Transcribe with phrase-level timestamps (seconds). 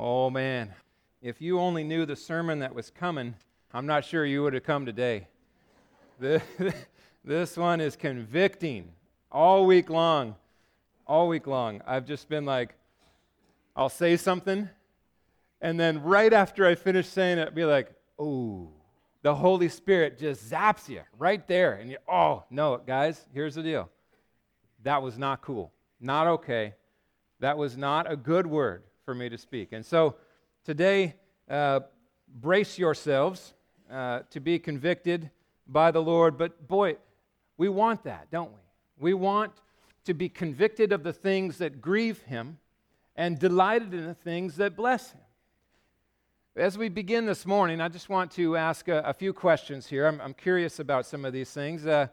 [0.00, 0.72] Oh man,
[1.20, 3.34] if you only knew the sermon that was coming,
[3.74, 5.26] I'm not sure you would have come today.
[7.24, 8.90] This one is convicting
[9.30, 10.36] all week long.
[11.06, 11.82] All week long.
[11.86, 12.74] I've just been like,
[13.76, 14.70] I'll say something,
[15.60, 18.70] and then right after I finish saying it, I'll be like, oh,
[19.20, 21.74] the Holy Spirit just zaps you right there.
[21.74, 23.90] And you, oh, no, guys, here's the deal.
[24.84, 25.70] That was not cool.
[26.00, 26.74] Not okay.
[27.40, 29.72] That was not a good word for me to speak.
[29.72, 30.16] And so
[30.66, 31.14] today,
[31.48, 31.80] uh,
[32.42, 33.54] brace yourselves
[33.90, 35.30] uh, to be convicted
[35.66, 36.36] by the Lord.
[36.36, 36.98] But boy,
[37.56, 38.60] we want that, don't we?
[39.00, 39.52] We want
[40.04, 42.58] to be convicted of the things that grieve Him
[43.16, 45.22] and delighted in the things that bless Him.
[46.54, 50.06] As we begin this morning, I just want to ask a, a few questions here.
[50.06, 51.86] I'm, I'm, curious about some of these things.
[51.86, 52.08] Uh,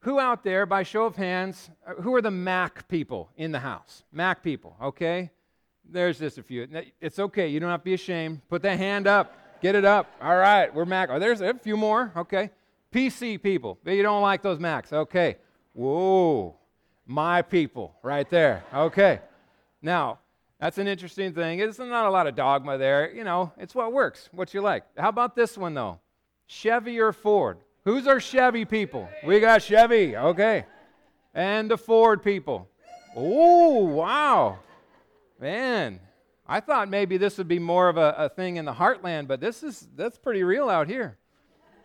[0.00, 3.60] who out there, by show of hands, uh, who are the Mac people in the
[3.60, 4.02] house?
[4.10, 5.30] Mac people, okay?
[5.90, 6.66] There's just a few.
[7.00, 7.48] It's okay.
[7.48, 8.40] You don't have to be ashamed.
[8.48, 9.32] Put that hand up.
[9.62, 10.10] Get it up.
[10.20, 11.08] All right, we're Mac.
[11.10, 12.12] Oh, there's a few more.
[12.16, 12.50] Okay.
[12.92, 13.78] PC people.
[13.84, 14.92] You don't like those Macs.
[14.92, 15.36] Okay.
[15.72, 16.56] Whoa.
[17.06, 18.64] My people right there.
[18.74, 19.20] Okay.
[19.80, 20.18] Now,
[20.60, 21.60] that's an interesting thing.
[21.60, 23.12] It's not a lot of dogma there.
[23.14, 24.84] You know, it's what works, what you like.
[24.96, 26.00] How about this one, though?
[26.46, 27.58] Chevy or Ford?
[27.84, 29.08] Who's our Chevy people?
[29.24, 30.16] We got Chevy.
[30.16, 30.64] Okay.
[31.34, 32.68] And the Ford people.
[33.14, 34.58] Oh, wow.
[35.38, 36.00] Man,
[36.46, 39.38] I thought maybe this would be more of a, a, thing in the heartland, but
[39.38, 41.18] this is that's pretty real out here.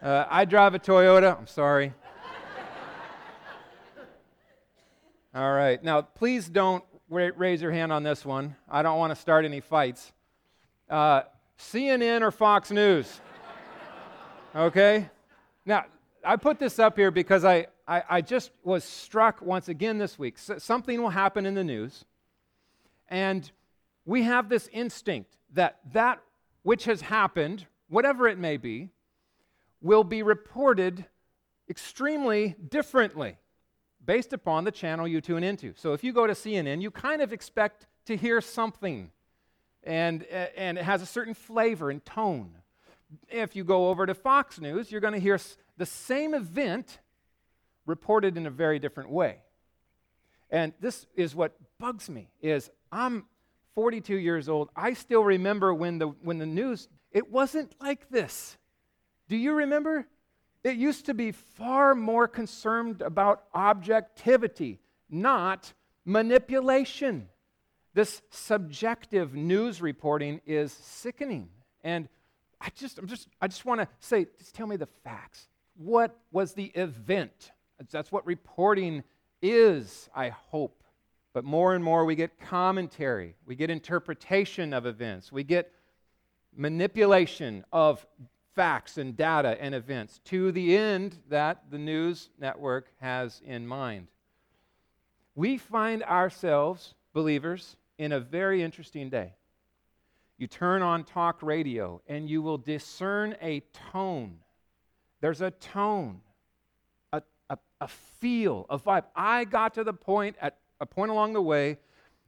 [0.02, 1.38] Uh, I drive a Toyota.
[1.38, 1.94] I'm sorry.
[5.36, 5.84] All right.
[5.84, 8.56] Now, please don't raise your hand on this one.
[8.70, 10.14] I don't want to start any fights.
[10.90, 11.24] Uh,
[11.60, 13.20] CNN or Fox News?
[14.54, 15.10] Okay?
[15.66, 15.86] Now,
[16.26, 20.20] I put this up here because I, I, I just was struck once again this
[20.20, 20.38] week.
[20.38, 22.04] something will happen in the news
[23.12, 23.52] and
[24.06, 26.20] we have this instinct that that
[26.64, 28.90] which has happened, whatever it may be,
[29.82, 31.06] will be reported
[31.70, 33.38] extremely differently
[34.04, 35.74] based upon the channel you tune into.
[35.76, 39.12] So if you go to CNN, you kind of expect to hear something,
[39.84, 42.52] and, and it has a certain flavor and tone.
[43.30, 45.40] If you go over to Fox News, you're going to hear
[45.78, 47.00] the same event
[47.86, 49.40] reported in a very different way.
[50.52, 53.26] And this is what bugs me is I'm
[53.76, 54.70] 42 years old.
[54.76, 58.58] I still remember when the, when the news, it wasn't like this.
[59.30, 60.06] Do you remember?
[60.64, 64.80] It used to be far more concerned about objectivity,
[65.10, 65.74] not
[66.06, 67.30] manipulation.
[67.94, 71.50] This subjective news reporting is sickening.
[71.84, 72.08] And
[72.60, 75.48] I just, I'm just, I just want to say, just tell me the facts.
[75.78, 77.52] What was the event?
[77.90, 79.04] That's what reporting
[79.42, 80.84] is, I hope.
[81.34, 85.72] But more and more, we get commentary, we get interpretation of events, we get
[86.56, 88.06] manipulation of
[88.54, 94.08] facts and data and events to the end that the news network has in mind.
[95.36, 99.34] We find ourselves, believers, in a very interesting day.
[100.38, 104.40] You turn on talk radio and you will discern a tone.
[105.22, 106.22] There's a tone,
[107.52, 109.04] a, a, feel, a vibe.
[109.16, 111.78] I got to the point at a point along the way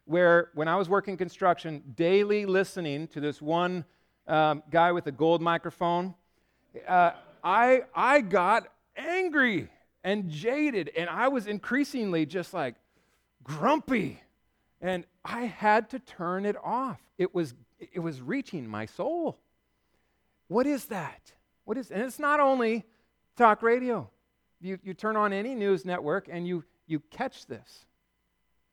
[0.05, 3.85] where, when I was working construction, daily listening to this one
[4.27, 6.13] um, guy with a gold microphone,
[6.87, 7.11] uh,
[7.43, 8.67] I, I got
[8.97, 9.69] angry
[10.03, 12.75] and jaded, and I was increasingly just like
[13.43, 14.21] grumpy.
[14.81, 16.99] And I had to turn it off.
[17.17, 19.39] It was, it was reaching my soul.
[20.49, 21.31] What is that?
[21.63, 22.83] What is, and it's not only
[23.37, 24.09] talk radio.
[24.63, 27.85] You, you turn on any news network and you, you catch this.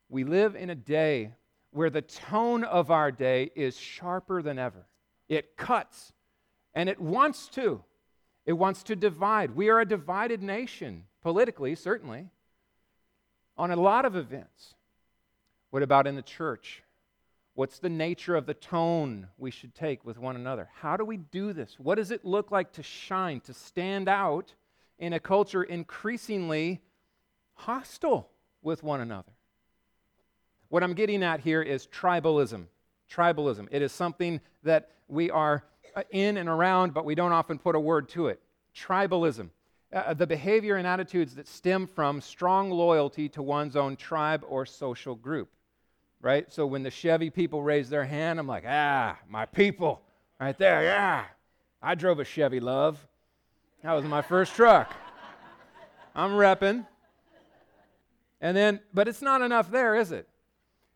[0.09, 1.33] We live in a day
[1.73, 4.87] where the tone of our day is sharper than ever.
[5.29, 6.13] It cuts,
[6.75, 7.83] and it wants to.
[8.47, 9.57] It wants to divide.
[9.57, 12.29] We are a divided nation, politically, certainly,
[13.57, 14.75] on a lot of events.
[15.71, 16.85] What about in the church?
[17.55, 20.69] What's the nature of the tone we should take with one another?
[20.73, 21.77] How do we do this?
[21.79, 24.55] What does it look like to shine, to stand out
[25.01, 26.81] in a culture increasingly
[27.55, 28.31] hostile
[28.63, 29.33] with one another?
[30.69, 32.67] What I'm getting at here is tribalism.
[33.11, 33.67] Tribalism.
[33.73, 35.65] It is something that we are
[35.97, 38.41] uh, in and around, but we don't often put a word to it.
[38.77, 39.51] Tribalism.
[39.93, 44.45] Uh, uh, the behavior and attitudes that stem from strong loyalty to one's own tribe
[44.49, 45.51] or social group.
[46.21, 46.53] Right?
[46.53, 50.03] So when the Chevy people raise their hand, I'm like, ah, my people.
[50.39, 51.25] Right there, yeah.
[51.83, 53.05] I drove a Chevy, love.
[53.83, 54.93] That was my first truck.
[56.15, 56.87] I'm repping.
[58.41, 60.29] And then, but it's not enough there, is it?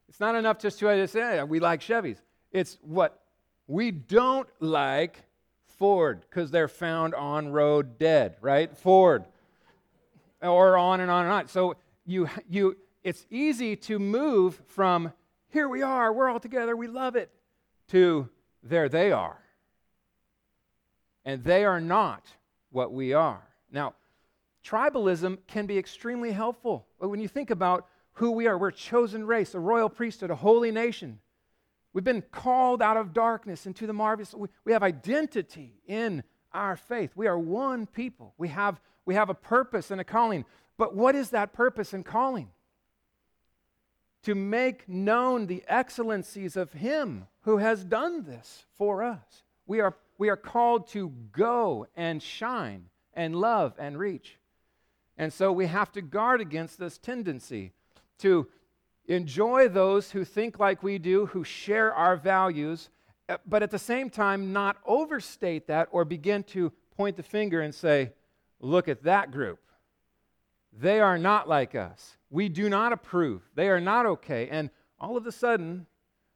[0.09, 2.19] It's not enough just to say, we like Chevys.
[2.53, 3.21] It's what
[3.67, 5.23] we don't like
[5.67, 8.77] Ford because they're found on road dead, right?
[8.77, 9.25] Ford.
[10.43, 11.49] Or on and on and on.
[11.49, 15.13] So you, you, it's easy to move from
[15.49, 17.31] here we are, we're all together, we love it,
[17.89, 18.29] to
[18.63, 19.39] there they are.
[21.25, 22.25] And they are not
[22.75, 23.43] what we are.
[23.71, 23.95] Now,
[24.65, 26.87] tribalism can be extremely helpful.
[26.99, 30.31] But When you think about who we are, we're a chosen race, a royal priesthood,
[30.31, 31.21] a holy nation.
[31.93, 34.35] We've been called out of darkness into the marvelous.
[34.65, 37.13] We have identity in our faith.
[37.15, 38.35] We are one people.
[38.39, 40.45] We have, we have a purpose and a calling.
[40.77, 42.49] But what is that purpose and calling?
[44.25, 49.44] To make known the excellencies of Him who has done this for us.
[49.67, 54.39] We are, we are called to go and shine and love and reach.
[55.17, 57.73] And so we have to guard against this tendency
[58.19, 58.49] to
[59.07, 62.91] enjoy those who think like we do, who share our values,
[63.29, 67.61] uh, but at the same time, not overstate that or begin to point the finger
[67.61, 68.13] and say,
[68.61, 69.61] look at that group.
[70.73, 72.17] They are not like us.
[72.31, 73.43] We do not approve.
[73.55, 74.49] They are not okay.
[74.49, 75.87] And all of a sudden,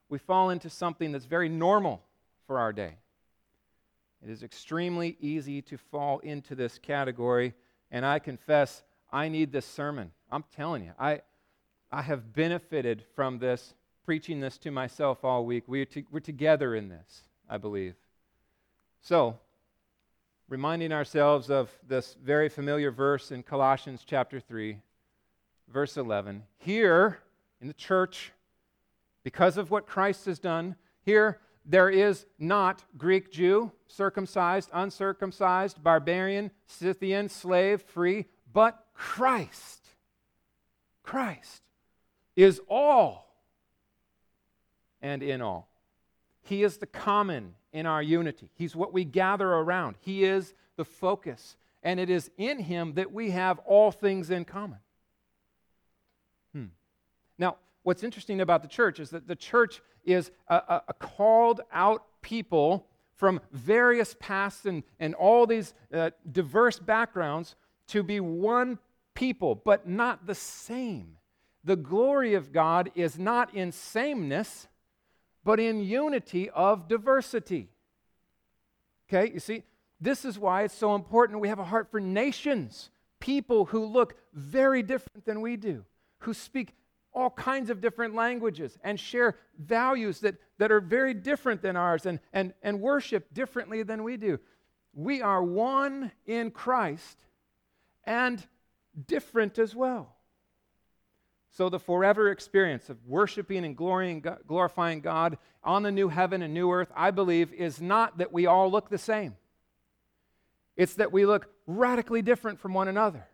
[0.09, 2.03] we fall into something that's very normal
[2.47, 2.97] for our day.
[4.25, 7.55] It is extremely easy to fall into this category,
[7.91, 8.83] and I confess
[9.13, 10.11] I need this sermon.
[10.31, 11.23] I'm telling you, I,
[11.91, 13.75] I have benefited from this,
[14.05, 15.65] preaching this to myself all week.
[15.67, 17.95] We're, to, we're together in this, I believe.
[19.01, 19.39] So,
[20.49, 24.79] reminding ourselves of this very familiar verse in Colossians chapter 3,
[25.69, 26.43] verse 11.
[26.59, 27.21] Here
[27.61, 28.33] in the church,
[29.23, 31.39] because of what Christ has done, here
[31.69, 39.87] there is not Greek Jew, circumcised, uncircumcised, barbarian, Scythian, slave, free, but Christ.
[41.03, 41.63] Christ
[42.35, 43.35] is all
[45.03, 45.69] and in all.
[46.41, 48.49] He is the common in our unity.
[48.55, 49.97] He's what we gather around.
[50.01, 51.57] He is the focus.
[51.83, 54.79] And it is in Him that we have all things in common.
[56.55, 56.67] Hmm.
[57.39, 61.61] Now, what's interesting about the church is that the church is a, a, a called
[61.73, 67.57] out people from various pasts and, and all these uh, diverse backgrounds
[67.89, 68.79] to be one
[69.15, 71.17] people, but not the same.
[71.65, 74.69] The glory of God is not in sameness,
[75.43, 77.71] but in unity of diversity.
[79.09, 79.65] Okay, you see,
[80.01, 84.15] this is why it's so important we have a heart for nations, people who look
[84.33, 85.85] very different than we do,
[86.21, 86.75] who speak
[87.19, 92.07] all kinds of different languages and share values that, that are very different than ours
[92.07, 94.39] and, and, and worship differently than we do.
[94.95, 97.19] We are one in Christ
[98.05, 98.43] and
[99.07, 100.15] different as well.
[101.51, 106.71] So, the forever experience of worshiping and glorifying God on the new heaven and new
[106.71, 109.35] earth, I believe, is not that we all look the same.
[110.77, 113.27] It's that we look radically different from one another.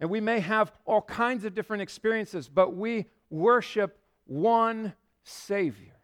[0.00, 5.96] And we may have all kinds of different experiences, but we worship one Savior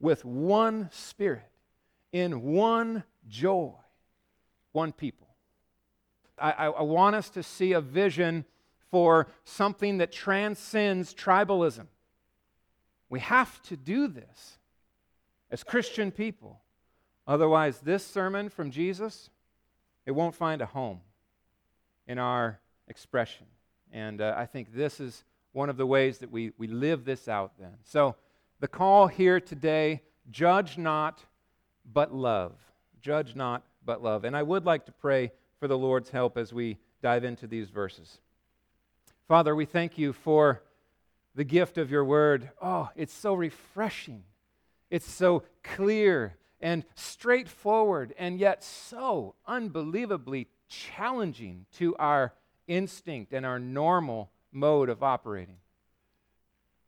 [0.00, 1.50] with one Spirit,
[2.12, 3.72] in one joy,
[4.72, 5.28] one people.
[6.38, 8.44] I, I, I want us to see a vision
[8.90, 11.86] for something that transcends tribalism.
[13.08, 14.58] We have to do this
[15.50, 16.60] as Christian people.
[17.26, 19.30] Otherwise, this sermon from Jesus,
[20.04, 21.00] it won't find a home
[22.06, 23.46] in our expression.
[23.92, 27.28] And uh, I think this is one of the ways that we, we live this
[27.28, 27.74] out then.
[27.84, 28.16] So,
[28.60, 31.22] the call here today judge not,
[31.92, 32.52] but love.
[33.00, 34.24] Judge not, but love.
[34.24, 37.68] And I would like to pray for the Lord's help as we dive into these
[37.68, 38.18] verses.
[39.28, 40.62] Father, we thank you for
[41.34, 42.50] the gift of your word.
[42.62, 44.24] Oh, it's so refreshing.
[44.90, 52.32] It's so clear and straightforward, and yet so unbelievably challenging to our
[52.66, 55.56] instinct and our normal mode of operating.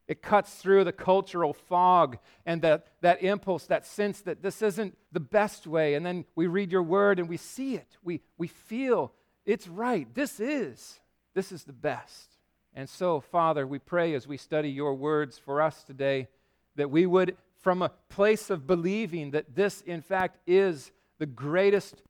[0.09, 4.97] It cuts through the cultural fog and that, that impulse, that sense that this isn't
[5.11, 5.95] the best way.
[5.95, 7.97] And then we read your word and we see it.
[8.05, 9.13] We, we feel
[9.45, 10.07] it's right.
[10.15, 11.01] This is
[11.37, 12.31] this is the best.
[12.73, 16.29] And so, Father, we pray as we study your words for us today
[16.77, 22.03] that we would, from a place of believing that this, in fact, is the greatest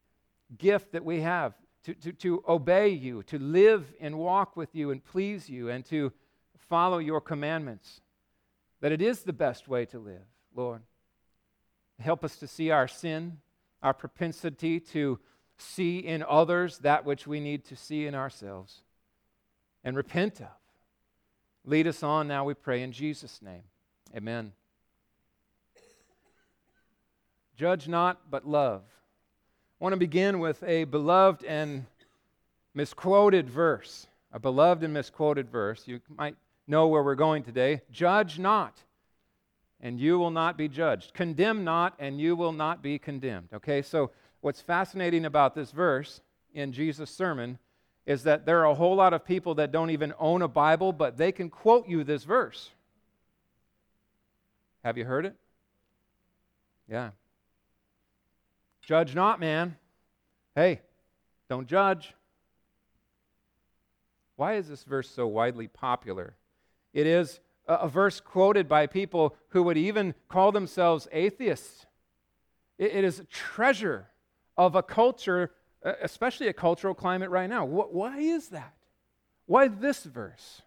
[0.57, 1.55] gift that we have
[1.87, 5.85] to, to, to obey you, to live and walk with you and please you, and
[5.85, 6.13] to
[6.59, 8.01] follow your commandments,
[8.81, 10.83] that it is the best way to live, Lord.
[12.01, 13.39] Help us to see our sin,
[13.85, 15.21] our propensity to
[15.59, 18.83] see in others that which we need to see in ourselves
[19.85, 20.49] and repent of.
[21.65, 23.63] Lead us on now, we pray, in Jesus' name.
[24.15, 24.53] Amen.
[27.57, 28.83] Judge not, but love.
[29.79, 31.85] I want to begin with a beloved and
[32.73, 34.07] misquoted verse.
[34.33, 35.87] A beloved and misquoted verse.
[35.87, 36.35] You might
[36.67, 37.83] know where we're going today.
[37.91, 38.83] Judge not,
[39.83, 41.13] and you will not be judged.
[41.13, 43.49] Condemn not, and you will not be condemned.
[43.53, 46.23] Okay, so what's fascinating about this verse
[46.55, 47.59] in Jesus' sermon
[48.07, 50.91] is that there are a whole lot of people that don't even own a Bible,
[50.91, 52.71] but they can quote you this verse.
[54.83, 55.35] Have you heard it?
[56.89, 57.11] Yeah.
[58.87, 59.77] Judge not, man.
[60.55, 60.81] Hey,
[61.51, 62.15] don't judge.
[64.37, 66.37] Why is this verse so widely popular?
[66.95, 71.87] It is a, verse quoted by people who would even call themselves atheists.
[72.79, 74.07] it, is a treasure
[74.57, 75.51] of a culture,
[75.83, 77.65] especially a cultural climate right now.
[77.65, 78.77] why is that?
[79.47, 80.63] Why this verse?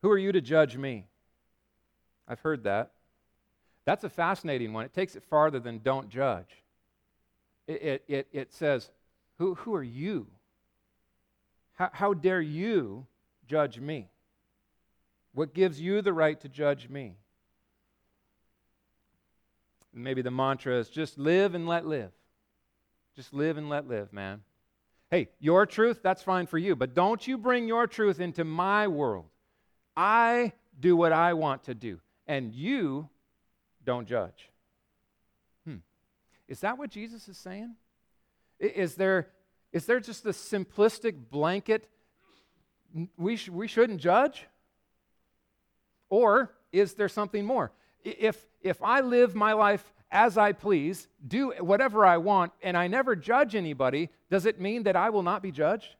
[0.00, 1.06] Who are you to judge me?
[2.26, 2.92] I've heard that.
[3.84, 4.86] That's a fascinating one.
[4.86, 6.63] It takes it farther than don't judge.
[7.66, 8.90] It, it, it, says,
[9.38, 10.26] who, who are you?
[11.74, 13.06] How, how dare you
[13.46, 14.08] judge me?
[15.32, 17.16] What gives you the right to judge me?
[19.92, 22.10] Maybe the mantra is just live and let live.
[23.16, 24.42] Just live and let live, man.
[25.10, 28.88] Hey, your truth, that's fine for you, but don't you bring your truth into my
[28.88, 29.26] world.
[29.96, 33.08] I do what I want to do, and you
[33.84, 34.50] don't judge.
[36.54, 37.74] Is that what Jesus is saying?
[38.60, 39.26] Is there,
[39.72, 41.88] is there just a simplistic blanket?
[43.16, 44.46] We, sh- we shouldn't judge?
[46.10, 47.72] Or is there something more?
[48.04, 52.86] If, if I live my life as I please, do whatever I want, and I
[52.86, 55.96] never judge anybody, does it mean that I will not be judged?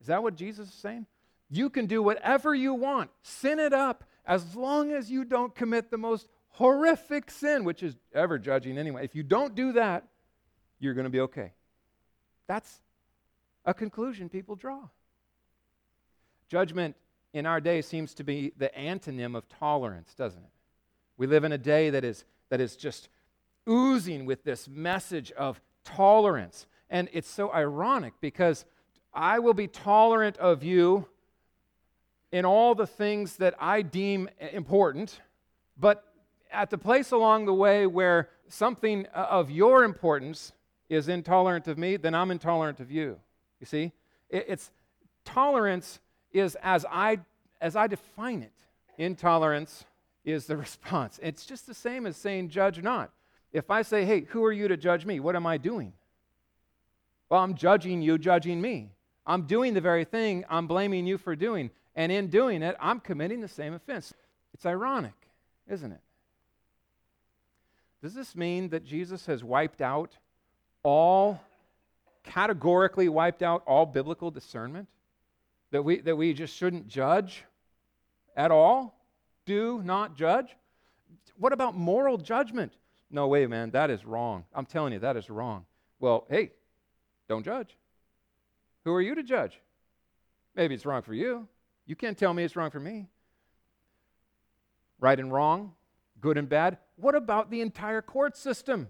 [0.00, 1.06] Is that what Jesus is saying?
[1.48, 5.90] You can do whatever you want, sin it up, as long as you don't commit
[5.90, 9.04] the most horrific sin, which is ever judging anyway.
[9.04, 10.04] If you don't do that,
[10.78, 11.52] you're going to be okay.
[12.46, 12.82] That's
[13.64, 14.88] a conclusion people draw.
[16.48, 16.96] Judgment
[17.32, 20.50] in our day seems to be the antonym of tolerance, doesn't it?
[21.16, 23.08] We live in a day that is, that is just
[23.68, 26.66] oozing with this message of tolerance.
[26.88, 28.64] And it's so ironic because
[29.14, 31.06] I will be tolerant of you
[32.32, 35.20] in all the things that I deem important,
[35.78, 36.09] but
[36.52, 40.52] at the place along the way where something of your importance
[40.88, 43.18] is intolerant of me, then I'm intolerant of you.
[43.60, 43.92] You see?
[44.28, 44.70] It's
[45.24, 46.00] tolerance
[46.32, 47.18] is as I
[47.60, 48.52] as I define it.
[48.98, 49.84] Intolerance
[50.24, 51.18] is the response.
[51.22, 53.10] It's just the same as saying judge not.
[53.52, 55.92] If I say, "Hey, who are you to judge me?" What am I doing?
[57.28, 58.90] Well, I'm judging you judging me.
[59.26, 61.70] I'm doing the very thing I'm blaming you for doing.
[61.94, 64.14] And in doing it, I'm committing the same offense.
[64.54, 65.14] It's ironic,
[65.68, 66.00] isn't it?
[68.02, 70.16] Does this mean that Jesus has wiped out
[70.82, 71.40] all,
[72.24, 74.88] categorically wiped out all biblical discernment?
[75.70, 77.44] That we, that we just shouldn't judge
[78.36, 78.98] at all?
[79.44, 80.56] Do not judge?
[81.36, 82.72] What about moral judgment?
[83.10, 84.44] No way, man, that is wrong.
[84.54, 85.64] I'm telling you, that is wrong.
[85.98, 86.52] Well, hey,
[87.28, 87.76] don't judge.
[88.84, 89.60] Who are you to judge?
[90.54, 91.46] Maybe it's wrong for you.
[91.86, 93.08] You can't tell me it's wrong for me.
[94.98, 95.72] Right and wrong,
[96.20, 96.78] good and bad.
[96.96, 98.88] What about the entire court system?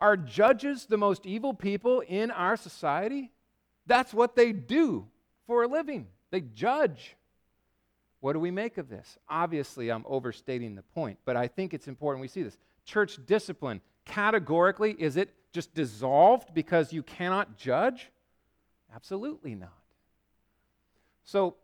[0.00, 3.30] Are judges the most evil people in our society?
[3.86, 5.06] That's what they do
[5.46, 6.08] for a living.
[6.30, 7.16] They judge.
[8.20, 9.18] What do we make of this?
[9.28, 12.56] Obviously, I'm overstating the point, but I think it's important we see this.
[12.84, 18.10] Church discipline, categorically, is it just dissolved because you cannot judge?
[18.94, 19.70] Absolutely not.
[21.24, 21.56] So,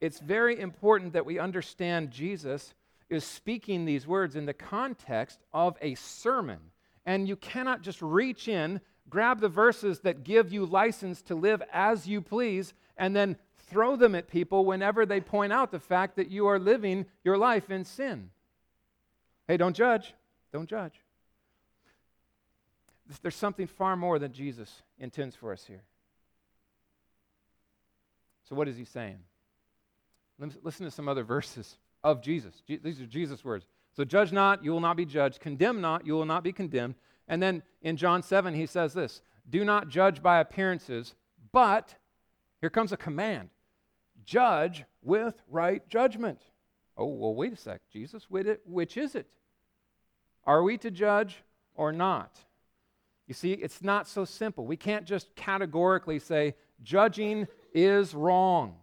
[0.00, 2.74] it's very important that we understand Jesus
[3.10, 6.58] is speaking these words in the context of a sermon.
[7.06, 11.62] And you cannot just reach in, grab the verses that give you license to live
[11.72, 13.36] as you please, and then
[13.68, 17.36] throw them at people whenever they point out the fact that you are living your
[17.36, 18.30] life in sin.
[19.46, 20.14] Hey, don't judge.
[20.52, 20.94] Don't judge.
[23.20, 25.82] There's something far more than Jesus intends for us here.
[28.48, 29.18] So, what is he saying?
[30.62, 32.62] Listen to some other verses of Jesus.
[32.68, 33.66] These are Jesus' words.
[33.96, 35.40] So, judge not, you will not be judged.
[35.40, 36.94] Condemn not, you will not be condemned.
[37.26, 41.14] And then in John 7, he says this Do not judge by appearances,
[41.50, 41.94] but
[42.60, 43.48] here comes a command
[44.24, 46.40] judge with right judgment.
[46.96, 49.26] Oh, well, wait a sec, Jesus, which is it?
[50.44, 51.42] Are we to judge
[51.74, 52.38] or not?
[53.26, 54.66] You see, it's not so simple.
[54.66, 58.76] We can't just categorically say judging is wrong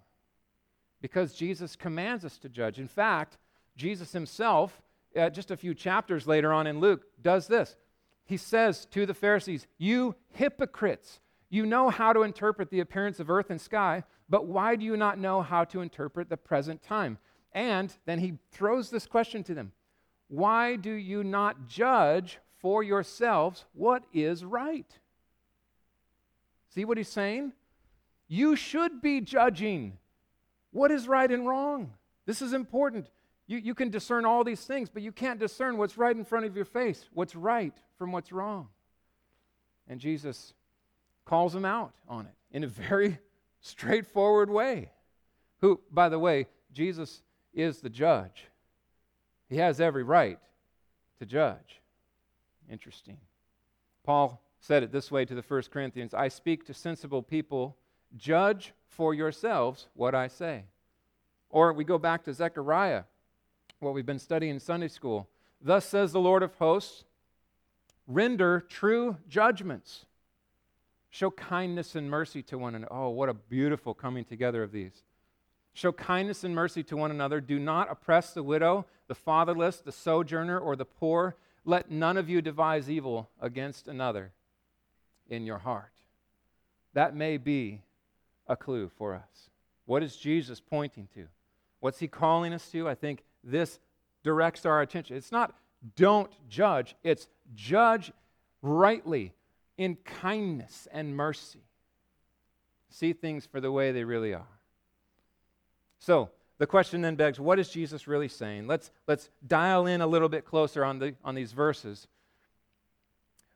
[1.01, 2.79] because Jesus commands us to judge.
[2.79, 3.38] In fact,
[3.75, 4.81] Jesus himself
[5.15, 7.75] uh, just a few chapters later on in Luke, does this.
[8.25, 13.29] He says to the Pharisees, You hypocrites, you know how to interpret the appearance of
[13.29, 17.17] earth and sky, but why do you not know how to interpret the present time?
[17.53, 19.74] And then he throws this question to them
[20.27, 24.98] Why do you not judge for yourselves what is right?
[26.70, 27.51] See what he's saying?
[28.29, 29.98] You should be judging
[30.72, 31.94] what is right and wrong.
[32.25, 33.08] This is important.
[33.48, 36.46] You, you can discern all these things, but you can't discern what's right in front
[36.46, 38.70] of your face, what's right from what's wrong.
[39.88, 40.54] And Jesus
[41.25, 43.20] calls them out on it in a very
[43.62, 44.92] straightforward way.
[45.60, 47.22] Who, by the way, Jesus
[47.54, 48.46] is the judge.
[49.50, 50.40] He has every right
[51.20, 51.82] to judge.
[52.70, 53.18] Interesting.
[54.04, 57.75] Paul said it this way to the First Corinthians I speak to sensible people
[58.18, 60.65] Judge for yourselves what I say.
[61.50, 63.03] Or we go back to Zechariah,
[63.80, 65.27] what we've been studying in Sunday school.
[65.62, 67.03] Thus says the Lord of hosts
[68.08, 70.06] render true judgments.
[71.10, 72.94] Show kindness and mercy to one another.
[72.94, 75.03] Oh, what a beautiful coming together of these.
[75.74, 77.41] Show kindness and mercy to one another.
[77.41, 81.36] Do not oppress the widow, the fatherless, the sojourner, or the poor.
[81.65, 84.32] Let none of you devise evil against another
[85.30, 85.91] in your heart.
[86.94, 87.82] That may be
[88.51, 89.50] a clue for us.
[89.86, 91.27] What is Jesus pointing to?
[91.79, 92.88] What's he calling us to?
[92.88, 93.79] I think this
[94.24, 95.15] directs our attention.
[95.15, 95.55] It's not
[95.96, 98.12] don't judge, it's judge
[98.62, 99.34] rightly
[99.77, 101.63] in kindness and mercy.
[102.89, 104.60] See things for the way they really are.
[105.98, 106.29] So,
[106.60, 108.67] the question then begs what is Jesus really saying?
[108.67, 112.08] Let's, let's dial in a little bit closer on, the, on these verses.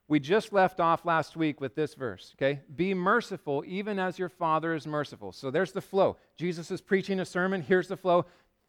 [0.07, 2.61] We just left off last week with this verse, okay?
[2.75, 5.31] Be merciful even as your Father is merciful.
[5.31, 6.17] So there's the flow.
[6.37, 7.61] Jesus is preaching a sermon.
[7.61, 8.25] Here's the flow.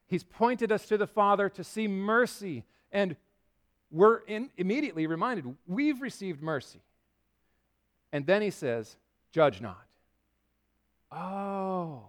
[0.07, 2.64] He's pointed us to the Father to see mercy.
[2.90, 3.16] And
[3.90, 6.81] we're in, immediately reminded we've received mercy.
[8.12, 8.96] And then he says,
[9.31, 9.85] Judge not.
[11.12, 12.05] Oh,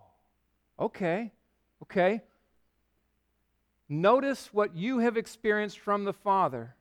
[0.80, 1.32] okay,
[1.84, 2.22] okay.
[3.90, 6.76] Notice what you have experienced from the Father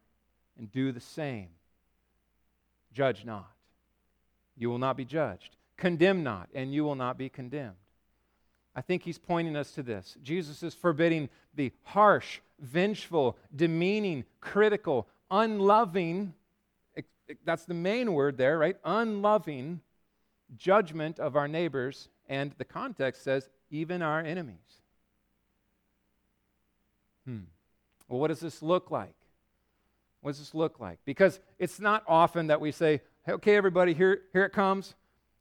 [0.56, 1.48] and do the same.
[2.96, 3.50] Judge not.
[4.56, 5.54] You will not be judged.
[5.76, 7.76] Condemn not, and you will not be condemned.
[8.74, 10.16] I think he's pointing us to this.
[10.22, 16.32] Jesus is forbidding the harsh, vengeful, demeaning, critical, unloving,
[17.44, 18.78] that's the main word there, right?
[18.82, 19.82] Unloving
[20.56, 24.80] judgment of our neighbors, and the context says, even our enemies.
[27.26, 27.40] Hmm.
[28.08, 29.16] Well, what does this look like?
[30.20, 30.98] What does this look like?
[31.04, 34.94] Because it's not often that we say, okay, everybody, here, here it comes.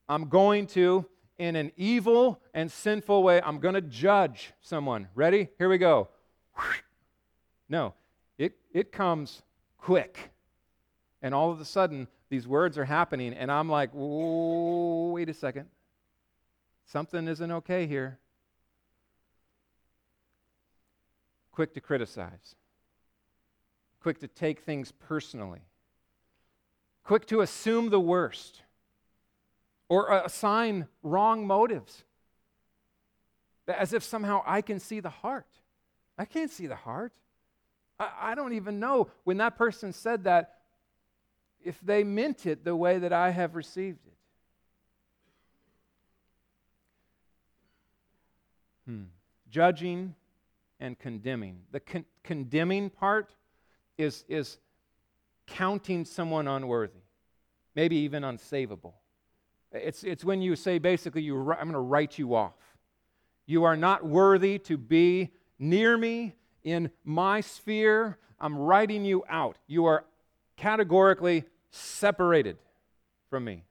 [0.08, 1.06] I'm going to,
[1.38, 5.08] in an evil and sinful way, I'm going to judge someone.
[5.16, 5.50] Ready?
[5.58, 6.10] Here we go.
[7.68, 7.96] No,
[8.38, 9.42] it, it comes
[9.80, 10.30] quick.
[11.24, 15.66] And all of a sudden, these words are happening, and I'm like, wait a second.
[16.86, 18.20] Something isn't okay here.
[21.52, 22.56] Quick to criticize
[24.06, 25.62] quick to take things personally,
[27.04, 28.62] quick to assume the worst,
[29.90, 32.04] or assign wrong motives,
[33.68, 35.48] as if somehow I can see the heart.
[36.20, 37.14] I can't see the heart.
[38.00, 40.60] I, I don't even know when that person said that
[41.64, 44.18] if they meant it the way that I have received it.
[48.86, 49.04] Hmm.
[49.50, 50.14] Judging
[50.80, 51.62] and condemning.
[51.72, 53.34] The con- condemning part
[53.98, 54.58] is, is
[55.48, 57.04] counting someone unworthy,
[57.76, 58.94] maybe even unsavable.
[59.72, 62.54] It's, it's when you say basically, you, I'm going to write you off.
[63.46, 68.18] You are not worthy to be near me in my sphere.
[68.40, 69.58] I'm writing you out.
[69.68, 70.06] You are
[70.58, 72.58] categorically separated
[73.30, 73.64] from me.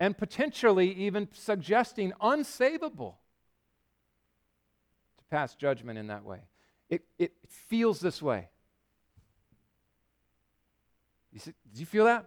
[0.00, 3.14] And potentially even suggesting unsavable
[5.18, 6.40] to pass judgment in that way.
[6.88, 8.48] It, it feels this way.
[11.32, 12.24] You see, did you feel that?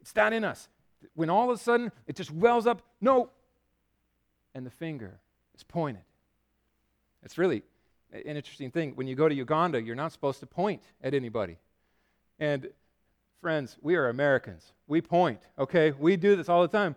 [0.00, 0.68] It's that in us.
[1.14, 3.30] When all of a sudden it just wells up, no,
[4.54, 5.18] and the finger
[5.54, 6.02] is pointed.
[7.22, 7.62] It's really
[8.12, 8.92] an interesting thing.
[8.96, 11.58] When you go to Uganda, you're not supposed to point at anybody.
[12.38, 12.68] And
[13.40, 14.72] friends, we are Americans.
[14.86, 15.92] We point, okay?
[15.92, 16.96] We do this all the time.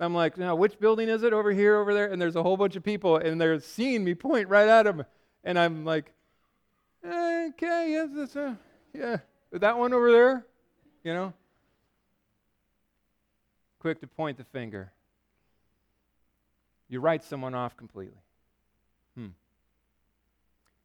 [0.00, 2.10] I'm like, now, which building is it over here, over there?
[2.10, 5.04] And there's a whole bunch of people, and they're seeing me point right at them.
[5.44, 6.12] And I'm like,
[7.04, 8.54] okay, yes, that's, uh,
[8.92, 9.18] yeah.
[9.52, 10.46] That one over there?
[11.04, 11.32] You know?
[13.78, 14.90] Quick to point the finger.
[16.88, 18.22] You write someone off completely.
[19.14, 19.28] Hmm.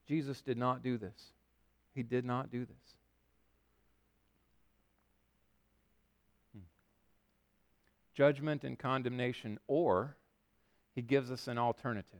[0.07, 1.31] Jesus did not do this.
[1.95, 2.95] He did not do this.
[6.53, 6.63] Hmm.
[8.13, 10.17] Judgment and condemnation, or
[10.93, 12.19] he gives us an alternative.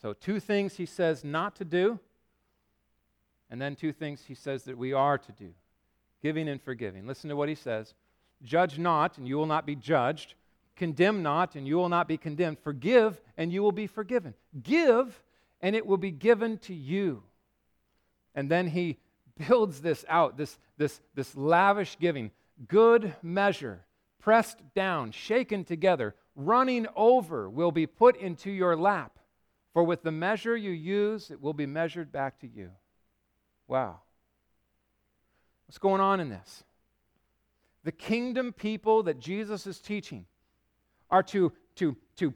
[0.00, 2.00] So, two things he says not to do,
[3.48, 5.54] and then two things he says that we are to do
[6.26, 7.06] giving and forgiving.
[7.06, 7.94] Listen to what he says
[8.42, 10.34] Judge not, and you will not be judged.
[10.74, 12.58] Condemn not, and you will not be condemned.
[12.58, 14.34] Forgive, and you will be forgiven.
[14.60, 15.22] Give,
[15.60, 17.22] and it will be given to you.
[18.34, 18.98] And then he
[19.48, 22.32] builds this out this, this, this lavish giving.
[22.66, 23.86] Good measure,
[24.18, 29.20] pressed down, shaken together, running over, will be put into your lap.
[29.72, 32.70] For with the measure you use, it will be measured back to you.
[33.68, 34.00] Wow.
[35.66, 36.64] What's going on in this?
[37.84, 40.26] The kingdom people that Jesus is teaching
[41.10, 42.34] are to, to, to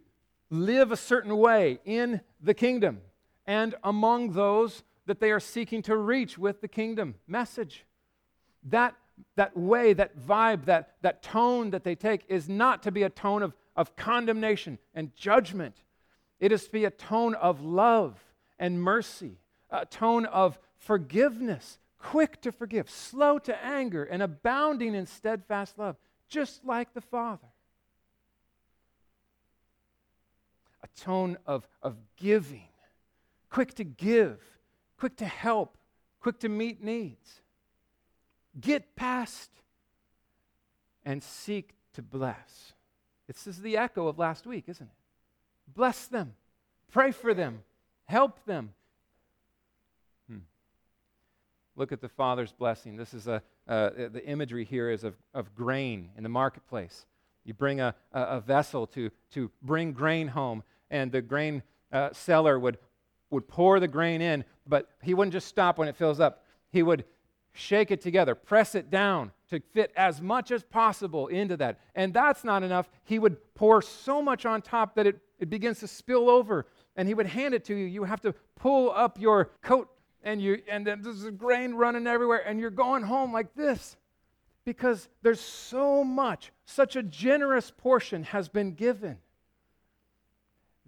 [0.51, 3.01] live a certain way in the kingdom
[3.47, 7.85] and among those that they are seeking to reach with the kingdom message.
[8.65, 8.95] That,
[9.35, 13.11] that way, that vibe, that, that tone that they take is not to be a
[13.11, 15.83] tone of, of condemnation and judgment.
[16.39, 18.23] It is to be a tone of love
[18.59, 19.39] and mercy,
[19.71, 25.97] a tone of forgiveness, quick to forgive, slow to anger, and abounding in steadfast love,
[26.29, 27.49] just like the Father.
[30.83, 32.69] A tone of, of giving,
[33.51, 34.41] quick to give,
[34.99, 35.77] quick to help,
[36.21, 37.43] quick to meet needs.
[38.59, 39.51] Get past
[41.05, 42.73] and seek to bless.
[43.27, 45.73] This is the echo of last week, isn't it?
[45.75, 46.35] Bless them,
[46.91, 47.63] pray for them,
[48.07, 48.73] help them.
[50.29, 50.39] Hmm.
[51.81, 52.99] Look at the Father's blessing.
[52.99, 57.07] This is a, uh, the imagery here is of, of grain in the marketplace.
[57.43, 62.59] You bring a, a, vessel to, to bring grain home, and the grain uh, seller
[62.59, 62.77] would
[63.31, 66.45] would pour the grain in, but he wouldn't just stop when it fills up.
[66.71, 67.05] He would
[67.53, 71.81] shake it together, press it down to fit as much as possible into that.
[71.95, 72.91] And that's not enough.
[73.05, 76.67] He would pour so much on top that it, it begins to spill over,
[76.97, 77.87] and he would hand it to you.
[77.87, 79.89] You have to pull up your coat,
[80.23, 83.97] and, you, and then there's grain running everywhere, and you're going home like this
[84.65, 89.19] because there's so much, such a generous portion has been given.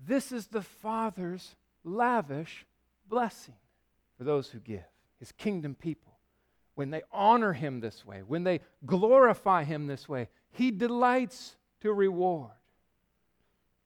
[0.06, 2.66] This is the Father's lavish
[3.08, 3.54] blessing
[4.18, 4.84] for those who give,
[5.18, 6.12] his kingdom people.
[6.74, 11.92] When they honor him this way, when they glorify him this way, he delights to
[11.92, 12.50] reward.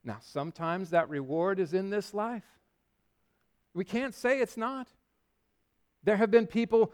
[0.05, 2.45] Now, sometimes that reward is in this life.
[3.75, 4.89] We can't say it's not.
[6.07, 6.93] There have been people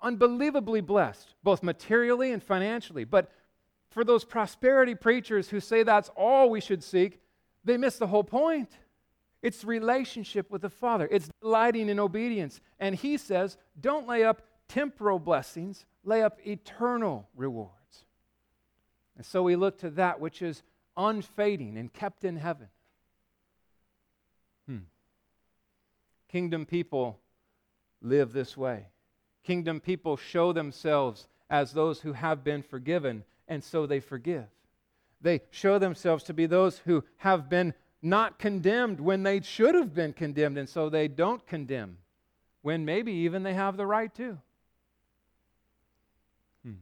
[0.00, 3.04] unbelievably blessed, both materially and financially.
[3.04, 3.30] But
[3.90, 7.20] for those prosperity preachers who say that's all we should seek,
[7.64, 8.70] they miss the whole point.
[9.42, 11.06] It's relationship with the Father.
[11.10, 12.62] It's delighting in obedience.
[12.78, 17.74] And he says, don't lay up temporal blessings, lay up eternal rewards.
[19.18, 20.62] And so we look to that which is
[20.96, 22.68] unfading and kept in heaven.
[24.66, 24.78] Hmm.
[26.28, 27.20] Kingdom people
[28.02, 28.86] live this way.
[29.44, 34.46] Kingdom people show themselves as those who have been forgiven, and so they forgive.
[35.20, 39.94] They show themselves to be those who have been not condemned when they should have
[39.94, 41.98] been condemned, and so they don't condemn
[42.62, 44.38] when maybe even they have the right to.
[46.64, 46.72] Hmm.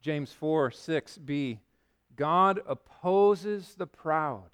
[0.00, 1.58] James 4 6b
[2.14, 4.50] God opposes the proud,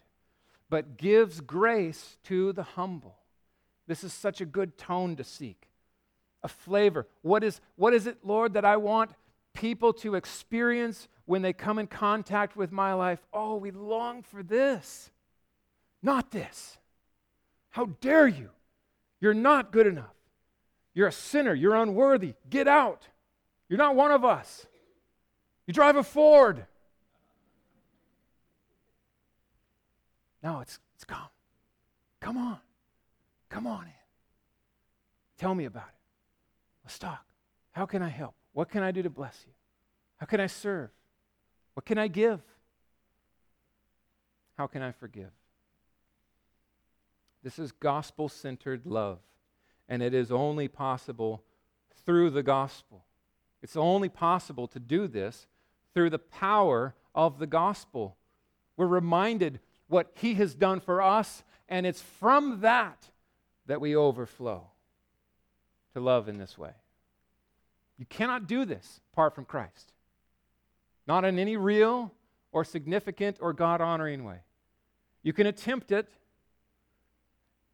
[0.71, 3.18] but gives grace to the humble.
[3.89, 5.67] This is such a good tone to seek,
[6.45, 7.09] a flavor.
[7.23, 9.11] What is, what is it, Lord, that I want
[9.55, 14.43] people to experience when they come in contact with my life, oh, we long for
[14.43, 15.11] this,
[16.03, 16.79] not this.
[17.71, 18.51] How dare you?
[19.21, 20.15] You're not good enough.
[20.95, 21.55] You're a sinner.
[21.55, 22.35] You're unworthy.
[22.49, 23.09] Get out.
[23.69, 24.67] You're not one of us.
[25.67, 26.67] You drive a Ford.
[30.43, 31.29] No, it's, it's come.
[32.21, 32.59] Come on.
[33.49, 33.93] Come on in.
[35.39, 35.95] Tell me about it.
[36.85, 37.25] Let's talk.
[37.73, 38.35] How can I help?
[38.53, 39.53] What can I do to bless you?
[40.17, 40.91] How can I serve?
[41.75, 42.41] What can I give?
[44.57, 45.31] How can I forgive?
[47.45, 49.21] This is gospel centered love,
[49.89, 51.45] and it is only possible
[52.05, 53.05] through the gospel.
[53.63, 55.47] It's only possible to do this
[55.95, 58.17] through the power of the gospel.
[58.77, 63.11] We're reminded what he has done for us, and it's from that
[63.69, 64.65] that we overflow
[65.95, 66.73] to love in this way.
[67.97, 69.93] You cannot do this apart from Christ
[71.09, 72.13] not in any real
[72.53, 74.41] or significant or God honoring way.
[75.23, 76.07] You can attempt it,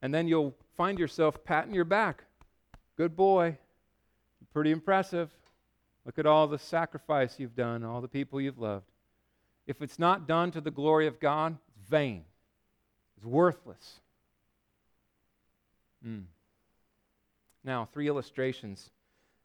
[0.01, 2.25] and then you'll find yourself patting your back.
[2.97, 3.59] Good boy.
[4.53, 5.31] pretty impressive.
[6.07, 8.89] Look at all the sacrifice you've done, all the people you've loved.
[9.67, 12.25] If it's not done to the glory of God, it's vain,
[13.17, 14.01] it's worthless.
[16.07, 16.25] Mm.
[17.65, 18.91] Now, three illustrations.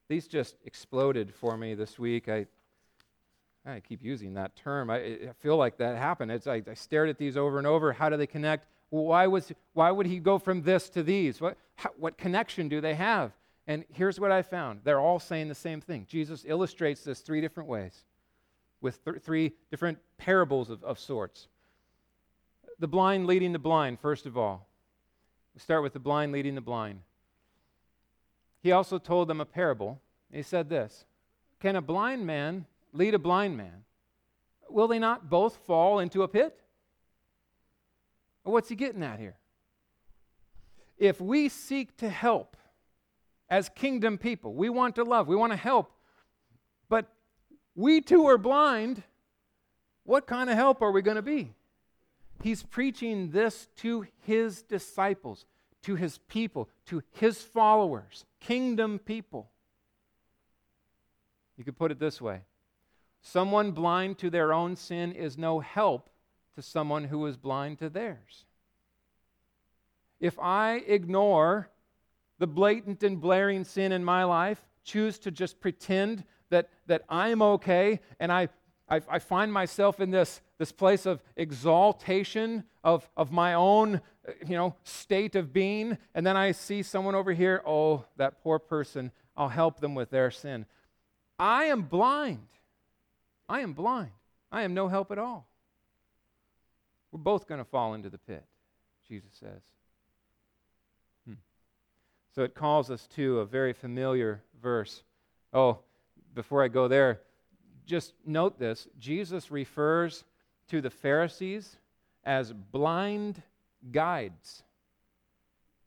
[0.07, 2.27] These just exploded for me this week.
[2.27, 2.47] I,
[3.65, 4.89] I keep using that term.
[4.89, 6.31] I, I feel like that happened.
[6.31, 7.93] It's, I, I stared at these over and over.
[7.93, 8.67] How do they connect?
[8.89, 11.39] why, was, why would he go from this to these?
[11.39, 13.31] What, how, what connection do they have?
[13.67, 16.07] And here's what I found they're all saying the same thing.
[16.09, 18.03] Jesus illustrates this three different ways
[18.81, 21.47] with th- three different parables of, of sorts.
[22.79, 24.67] The blind leading the blind, first of all.
[25.53, 27.01] We start with the blind leading the blind.
[28.61, 30.01] He also told them a parable.
[30.31, 31.05] He said this
[31.59, 33.83] Can a blind man lead a blind man?
[34.69, 36.59] Will they not both fall into a pit?
[38.43, 39.37] What's he getting at here?
[40.97, 42.57] If we seek to help
[43.49, 45.91] as kingdom people, we want to love, we want to help,
[46.87, 47.07] but
[47.75, 49.01] we too are blind,
[50.03, 51.53] what kind of help are we going to be?
[52.41, 55.45] He's preaching this to his disciples,
[55.83, 59.49] to his people, to his followers, kingdom people.
[61.57, 62.41] You could put it this way
[63.21, 66.09] someone blind to their own sin is no help
[66.55, 68.45] to someone who is blind to theirs.
[70.19, 71.69] If I ignore
[72.37, 77.41] the blatant and blaring sin in my life, choose to just pretend that, that I'm
[77.41, 78.49] okay, and I,
[78.89, 84.01] I, I find myself in this, this place of exaltation of, of my own
[84.45, 88.59] you know, state of being, and then I see someone over here, oh, that poor
[88.59, 90.65] person, I'll help them with their sin.
[91.37, 92.47] I am blind.
[93.47, 94.11] I am blind.
[94.51, 95.47] I am no help at all.
[97.11, 98.45] We're both going to fall into the pit,
[99.07, 99.61] Jesus says.
[101.27, 101.35] Hmm.
[102.35, 105.03] So it calls us to a very familiar verse.
[105.53, 105.79] Oh,
[106.35, 107.21] before I go there,
[107.89, 110.23] just note this Jesus refers
[110.69, 111.77] to the Pharisees
[112.23, 113.41] as blind
[113.91, 114.63] guides.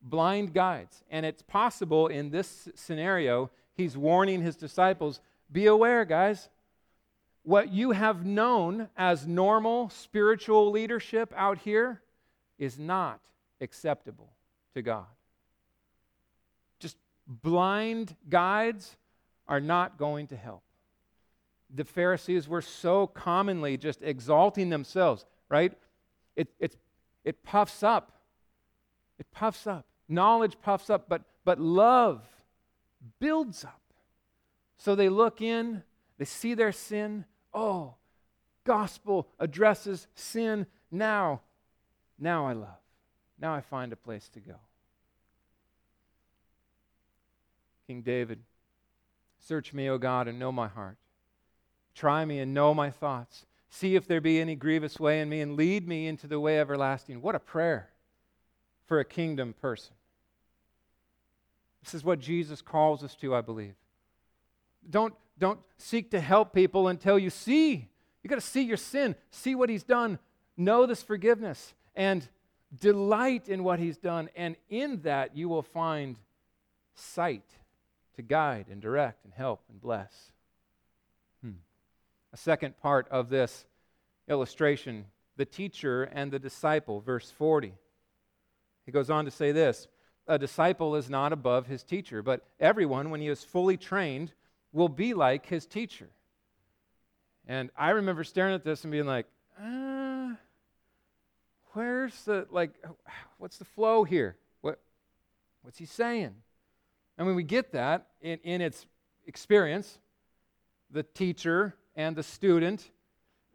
[0.03, 1.05] Blind guides.
[1.11, 6.49] And it's possible in this scenario, he's warning his disciples be aware, guys
[7.43, 12.01] what you have known as normal spiritual leadership out here
[12.59, 13.21] is not
[13.61, 14.31] acceptable
[14.75, 15.07] to God.
[16.79, 18.97] Just blind guides
[19.49, 20.63] are not going to help.
[21.75, 25.73] The Pharisees were so commonly just exalting themselves, right?
[26.37, 26.77] It, it,
[27.25, 28.13] it puffs up.
[29.19, 29.87] It puffs up.
[30.09, 32.23] Knowledge puffs up, but, but love
[33.19, 33.81] builds up.
[34.77, 35.83] So they look in,
[36.19, 37.95] they see their sin, Oh,
[38.65, 41.43] gospel addresses sin now.
[42.19, 42.69] Now I love.
[43.39, 44.55] Now I find a place to go.
[47.87, 48.41] King David,
[49.41, 50.97] search me, O God, and know my heart.
[51.95, 53.47] Try me and know my thoughts.
[53.69, 56.61] See if there be any grievous way in me, and lead me into the way
[56.61, 57.23] everlasting.
[57.23, 57.89] What a prayer
[58.87, 59.95] for a kingdom person.
[61.83, 63.75] This is what Jesus calls us to, I believe.
[64.89, 67.89] Don't, don't seek to help people until you see.
[68.23, 70.19] You got to see your sin, see what he's done,
[70.57, 72.29] know this forgiveness, and
[72.79, 74.29] delight in what he's done.
[74.37, 76.17] And in that, you will find
[76.95, 77.45] sight
[78.17, 80.33] to guide and direct and help and bless.
[82.33, 83.67] A second part of this
[84.29, 87.75] illustration the teacher and the disciple, verse 40.
[88.85, 89.89] He goes on to say this
[90.27, 94.33] A disciple is not above his teacher, but everyone, when he is fully trained,
[94.73, 96.09] will be like his teacher.
[97.47, 99.27] And I remember staring at this and being like,
[99.61, 100.35] uh,
[101.73, 102.71] where's the, like,
[103.39, 104.37] what's the flow here?
[104.61, 104.79] What,
[105.63, 106.35] what's he saying?
[107.19, 108.87] And when we get that in, in its
[109.27, 109.99] experience,
[110.91, 112.91] the teacher and the student,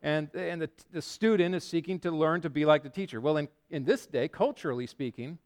[0.01, 3.19] and, and the, the student is seeking to learn to be like the teacher.
[3.19, 5.39] Well, in, in this day, culturally speaking,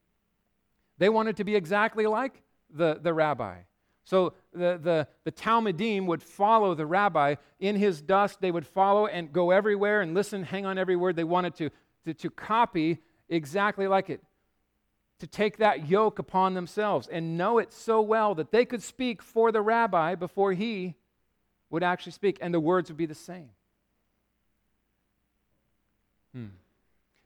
[0.97, 3.59] they wanted to be exactly like the, the rabbi.
[4.03, 8.41] So the, the, the Talmidim would follow the rabbi in his dust.
[8.41, 11.15] They would follow and go everywhere and listen, hang on every word.
[11.15, 11.69] They wanted to,
[12.05, 12.99] to, to copy
[13.29, 14.21] exactly like it,
[15.19, 19.21] to take that yoke upon themselves and know it so well that they could speak
[19.21, 20.95] for the rabbi before he
[21.71, 23.49] would actually speak, and the words would be the same.
[26.33, 26.47] Hmm.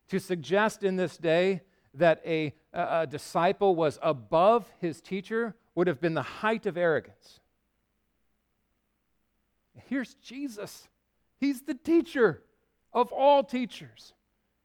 [0.09, 1.61] To suggest in this day
[1.93, 6.77] that a, a, a disciple was above his teacher would have been the height of
[6.77, 7.41] arrogance.
[9.87, 10.87] Here's Jesus.
[11.39, 12.41] He's the teacher
[12.93, 14.13] of all teachers.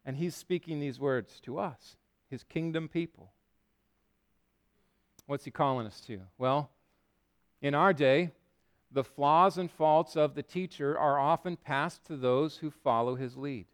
[0.05, 1.97] And he's speaking these words to us,
[2.31, 3.33] his kingdom people.
[5.27, 6.21] What's he calling us to?
[6.39, 6.71] Well,
[7.63, 8.33] In our day,
[8.93, 13.37] the flaws and faults of the teacher are often passed to those who follow his
[13.37, 13.67] lead.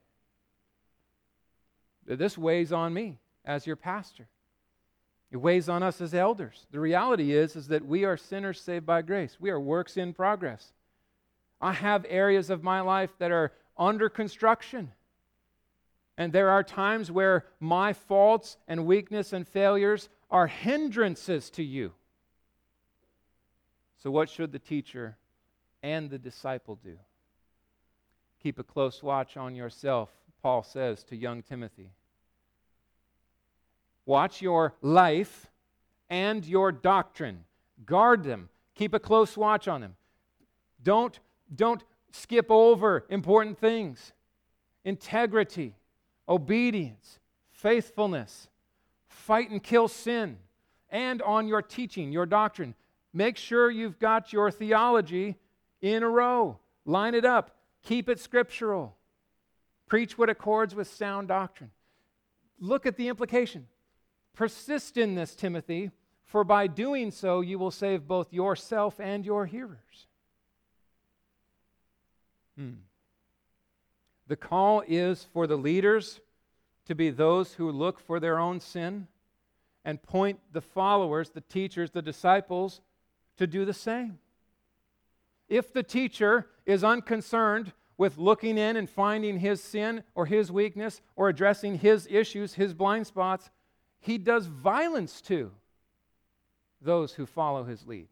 [2.06, 4.28] This weighs on me as your pastor.
[5.30, 6.66] It weighs on us as elders.
[6.70, 9.38] The reality is, is that we are sinners saved by grace.
[9.40, 10.72] We are works in progress.
[11.60, 14.92] I have areas of my life that are under construction.
[16.16, 21.92] And there are times where my faults and weakness and failures are hindrances to you.
[24.02, 25.16] So, what should the teacher
[25.82, 26.96] and the disciple do?
[28.42, 30.10] Keep a close watch on yourself,
[30.42, 31.90] Paul says to young Timothy.
[34.04, 35.46] Watch your life
[36.08, 37.44] and your doctrine.
[37.84, 38.48] Guard them.
[38.74, 39.96] Keep a close watch on them.
[40.82, 41.18] Don't,
[41.54, 41.82] don't
[42.12, 44.12] skip over important things.
[44.84, 45.74] Integrity,
[46.28, 47.18] obedience,
[47.50, 48.48] faithfulness,
[49.08, 50.36] fight and kill sin,
[50.90, 52.74] and on your teaching, your doctrine.
[53.12, 55.36] Make sure you've got your theology
[55.80, 56.58] in a row.
[56.84, 57.56] Line it up.
[57.82, 58.96] Keep it scriptural.
[59.86, 61.70] Preach what accords with sound doctrine.
[62.58, 63.66] Look at the implication.
[64.34, 65.90] Persist in this, Timothy,
[66.24, 70.06] for by doing so you will save both yourself and your hearers.
[72.56, 72.72] Hmm.
[74.26, 76.20] The call is for the leaders
[76.86, 79.06] to be those who look for their own sin
[79.84, 82.80] and point the followers, the teachers, the disciples
[83.36, 84.18] to do the same.
[85.48, 91.00] If the teacher is unconcerned with looking in and finding his sin or his weakness
[91.14, 93.50] or addressing his issues, his blind spots,
[94.00, 95.52] he does violence to
[96.80, 98.08] those who follow his lead.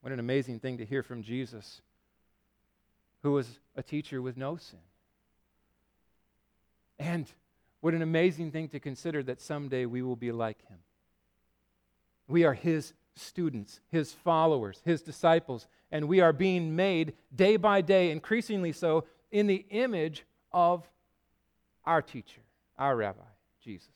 [0.00, 1.80] What an amazing thing to hear from Jesus,
[3.22, 4.78] who was a teacher with no sin.
[6.98, 7.26] And
[7.80, 10.78] what an amazing thing to consider that someday we will be like him.
[12.28, 17.80] We are his students, his followers, his disciples, and we are being made day by
[17.80, 20.88] day, increasingly so, in the image of
[21.84, 22.42] our teacher,
[22.78, 23.20] our rabbi.
[23.62, 23.88] Jesus.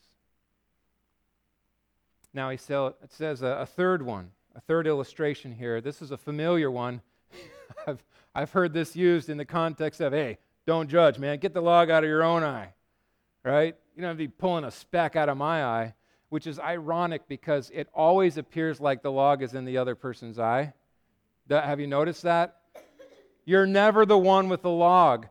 [2.33, 5.81] Now he says a, a third one, a third illustration here.
[5.81, 7.01] This is a familiar one.
[7.87, 8.03] I've,
[8.35, 11.39] I've heard this used in the context of, hey, don't judge, man.
[11.39, 12.73] Get the log out of your own eye,
[13.43, 13.75] right?
[13.95, 15.93] You don't have to be pulling a speck out of my eye,
[16.33, 20.39] which is ironic because it always appears like the log is in the other person's
[20.39, 20.73] eye.
[21.49, 22.57] Have you noticed that?
[23.45, 25.27] You're never the one with the log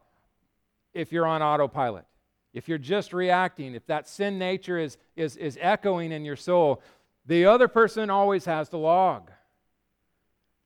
[0.94, 2.04] if you're on autopilot
[2.52, 6.82] if you're just reacting, if that sin nature is, is, is echoing in your soul,
[7.26, 9.30] the other person always has the log.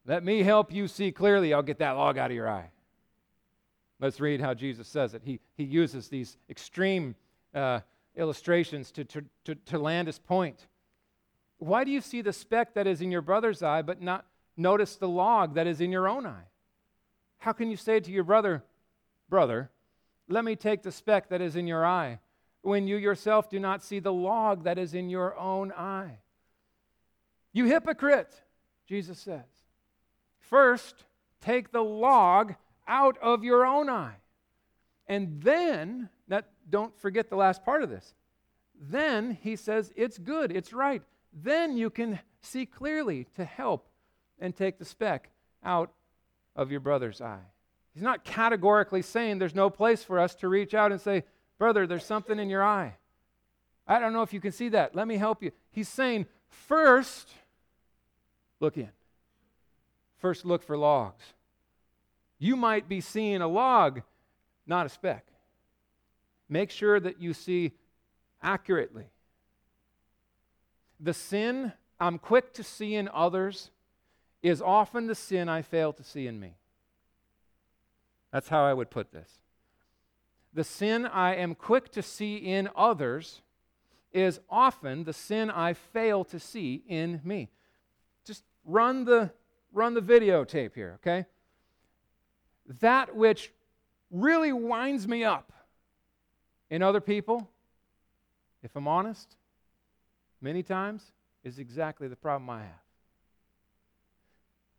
[0.04, 1.52] Let me help you see clearly.
[1.52, 2.70] I'll get that log out of your eye.
[4.00, 5.22] Let's read how Jesus says it.
[5.24, 7.14] He, he uses these extreme
[7.54, 7.80] uh,
[8.16, 10.66] illustrations to, to, to, to land his point.
[11.58, 14.26] Why do you see the speck that is in your brother's eye, but not
[14.56, 16.48] notice the log that is in your own eye?
[17.38, 18.62] How can you say to your brother,
[19.28, 19.70] Brother,
[20.28, 22.20] let me take the speck that is in your eye,
[22.62, 26.18] when you yourself do not see the log that is in your own eye.
[27.52, 28.42] You hypocrite,
[28.86, 29.44] Jesus says.
[30.40, 31.04] First,
[31.40, 32.54] take the log
[32.86, 34.16] out of your own eye.
[35.08, 38.14] And then, that, don't forget the last part of this.
[38.80, 41.02] Then he says, it's good, it's right.
[41.32, 43.88] Then you can see clearly to help
[44.38, 45.30] and take the speck
[45.64, 45.92] out
[46.54, 47.44] of your brother's eye.
[47.94, 51.24] He's not categorically saying there's no place for us to reach out and say,
[51.58, 52.94] Brother, there's something in your eye.
[53.86, 54.94] I don't know if you can see that.
[54.94, 55.52] Let me help you.
[55.70, 57.30] He's saying, First,
[58.60, 58.90] look in.
[60.18, 61.24] First, look for logs.
[62.38, 64.02] You might be seeing a log,
[64.66, 65.26] not a speck.
[66.48, 67.72] Make sure that you see
[68.42, 69.06] accurately.
[71.00, 73.70] The sin I'm quick to see in others
[74.42, 76.56] is often the sin I fail to see in me.
[78.32, 79.38] That's how I would put this.
[80.52, 83.42] The sin I am quick to see in others
[84.12, 87.50] is often the sin I fail to see in me.
[88.24, 89.30] Just run the,
[89.72, 91.26] run the videotape here, okay?
[92.80, 93.52] That which
[94.10, 95.52] really winds me up
[96.70, 97.48] in other people,
[98.62, 99.36] if I'm honest,
[100.40, 101.02] many times
[101.44, 102.82] is exactly the problem I have.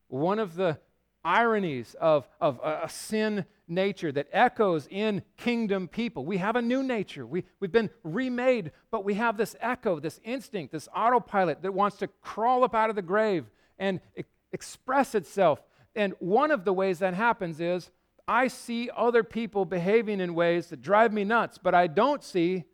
[0.09, 0.79] One of the
[1.23, 6.25] ironies of, of a, sin nature that echoes in kingdom people.
[6.25, 7.25] We have a new nature.
[7.25, 11.97] We, we've been remade, but we have this echo, this instinct, this autopilot that wants
[11.97, 13.45] to crawl up out of the grave
[13.77, 14.23] and e-
[14.53, 15.61] express itself.
[15.95, 17.91] And one of the ways that happens is
[18.27, 22.65] I see other people behaving in ways that drive me nuts, but I don't see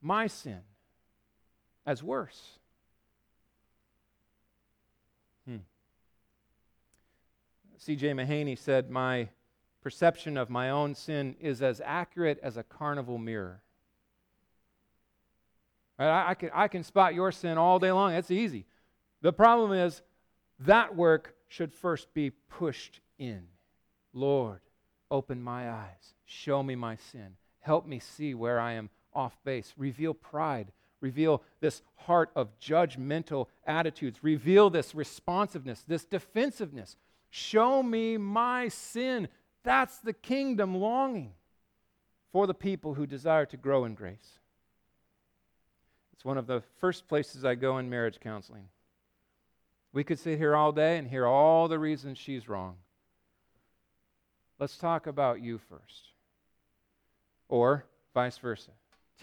[0.00, 0.60] my sin
[1.86, 2.58] as worse.
[5.46, 5.58] Hmm.
[7.78, 8.08] C.J.
[8.12, 9.28] Mahaney said, My
[9.82, 13.62] perception of my own sin is as accurate as a carnival mirror.
[15.98, 18.14] I, I, can, I can spot your sin all day long.
[18.14, 18.66] It's easy.
[19.22, 20.02] The problem is
[20.60, 23.46] that work should first be pushed in.
[24.12, 24.60] Lord,
[25.10, 26.14] open my eyes.
[26.24, 27.36] Show me my sin.
[27.60, 29.74] Help me see where I am off base.
[29.76, 30.72] Reveal pride.
[31.00, 34.22] Reveal this heart of judgmental attitudes.
[34.22, 36.96] Reveal this responsiveness, this defensiveness.
[37.30, 39.28] Show me my sin.
[39.62, 41.32] That's the kingdom longing
[42.32, 44.38] for the people who desire to grow in grace.
[46.12, 48.68] It's one of the first places I go in marriage counseling.
[49.92, 52.76] We could sit here all day and hear all the reasons she's wrong.
[54.60, 56.10] Let's talk about you first.
[57.48, 58.72] Or vice versa.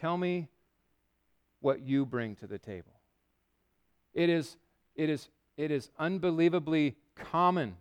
[0.02, 0.48] Tell me
[1.60, 2.94] what you bring to the table.
[4.16, 4.58] It is,
[4.96, 7.78] it is, it is unbelievably common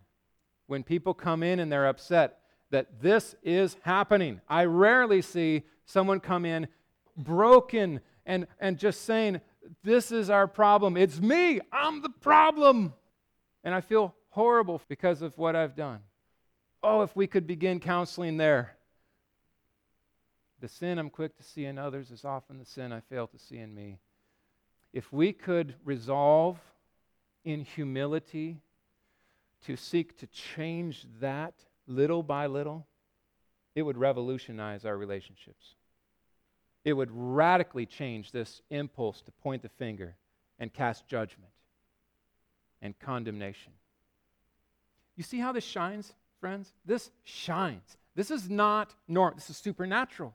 [0.66, 2.40] when people come in and they're upset
[2.70, 4.42] that this is happening.
[4.50, 6.68] I rarely see someone come in
[7.16, 9.40] broken and, and just saying,
[9.82, 10.98] This is our problem.
[10.98, 11.60] It's me.
[11.72, 12.92] I'm the problem.
[13.64, 16.00] And I feel horrible because of what I've done.
[16.88, 18.76] Oh, if we could begin counseling there.
[20.60, 23.38] The sin I'm quick to see in others is often the sin I fail to
[23.40, 23.98] see in me.
[24.92, 26.60] If we could resolve
[27.44, 28.60] in humility
[29.64, 31.54] to seek to change that
[31.88, 32.86] little by little,
[33.74, 35.74] it would revolutionize our relationships.
[36.84, 40.14] It would radically change this impulse to point the finger
[40.60, 41.50] and cast judgment
[42.80, 43.72] and condemnation.
[45.16, 46.72] You see how this shines, friends?
[46.84, 47.96] This shines.
[48.14, 50.34] This is not normal, this is supernatural.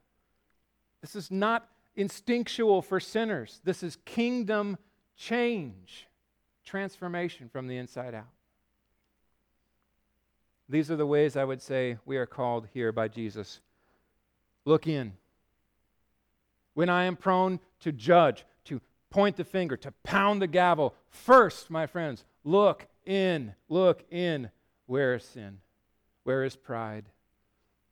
[1.00, 3.60] This is not instinctual for sinners.
[3.64, 4.78] This is kingdom
[5.16, 6.06] change,
[6.64, 8.28] transformation from the inside out.
[10.68, 13.60] These are the ways I would say we are called here by Jesus.
[14.64, 15.12] Look in.
[16.74, 18.80] When I am prone to judge, to
[19.10, 23.54] point the finger, to pound the gavel, first, my friends, look in.
[23.68, 24.50] Look in.
[24.86, 25.58] Where is sin?
[26.24, 27.04] Where is pride?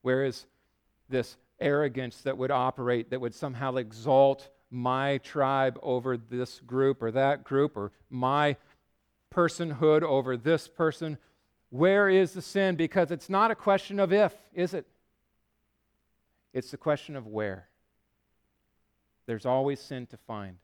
[0.02, 0.46] Where is
[1.08, 7.10] this arrogance that would operate, that would somehow exalt my tribe over this group or
[7.10, 8.56] that group, or my
[9.34, 11.18] personhood over this person?
[11.70, 12.76] Where is the sin?
[12.76, 14.86] Because it's not a question of if, is it?
[16.52, 17.68] It's the question of where.
[19.26, 20.56] There's always sin to find.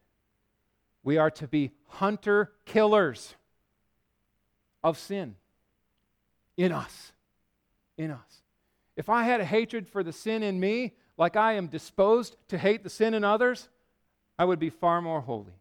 [1.04, 3.34] We are to be hunter killers
[4.82, 5.36] of sin
[6.56, 7.12] in us.
[7.96, 8.42] In us.
[8.96, 12.58] If I had a hatred for the sin in me, like I am disposed to
[12.58, 13.68] hate the sin in others,
[14.38, 15.54] I would be far more holy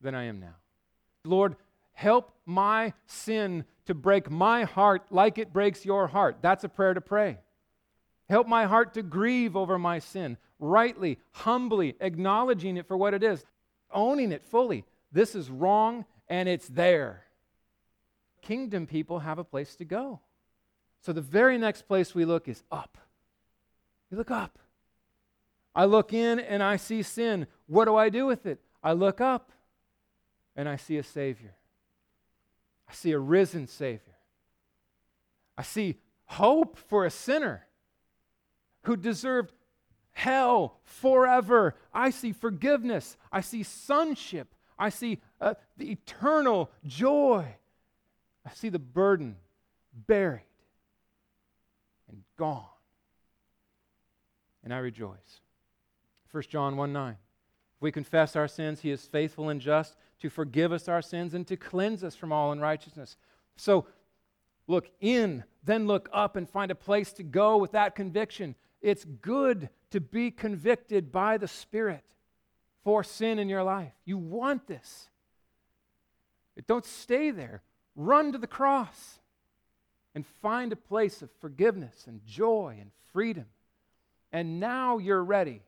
[0.00, 0.56] than I am now.
[1.24, 1.56] Lord,
[1.92, 6.38] help my sin to break my heart like it breaks your heart.
[6.40, 7.38] That's a prayer to pray.
[8.28, 13.22] Help my heart to grieve over my sin, rightly, humbly, acknowledging it for what it
[13.22, 13.44] is,
[13.90, 14.84] owning it fully.
[15.10, 17.24] This is wrong and it's there.
[18.42, 20.20] Kingdom people have a place to go.
[21.00, 22.98] So the very next place we look is up.
[24.10, 24.58] We look up.
[25.74, 27.46] I look in and I see sin.
[27.66, 28.60] What do I do with it?
[28.82, 29.52] I look up
[30.56, 31.54] and I see a Savior.
[32.88, 34.16] I see a risen Savior.
[35.56, 37.66] I see hope for a sinner
[38.82, 39.52] who deserved
[40.12, 41.76] hell forever.
[41.92, 43.16] I see forgiveness.
[43.30, 44.54] I see sonship.
[44.78, 47.44] I see uh, the eternal joy.
[48.44, 49.36] I see the burden
[49.92, 50.47] buried
[52.38, 52.64] gone.
[54.64, 55.40] And I rejoice.
[56.30, 57.12] 1 John 1 9.
[57.12, 61.34] If we confess our sins, he is faithful and just to forgive us our sins
[61.34, 63.16] and to cleanse us from all unrighteousness.
[63.56, 63.86] So
[64.66, 68.54] look in, then look up and find a place to go with that conviction.
[68.80, 72.04] It's good to be convicted by the Spirit
[72.84, 73.92] for sin in your life.
[74.04, 75.08] You want this.
[76.66, 77.62] Don't stay there.
[77.94, 79.18] Run to the cross
[80.18, 83.44] and find a place of forgiveness and joy and freedom.
[84.32, 85.62] And now you're ready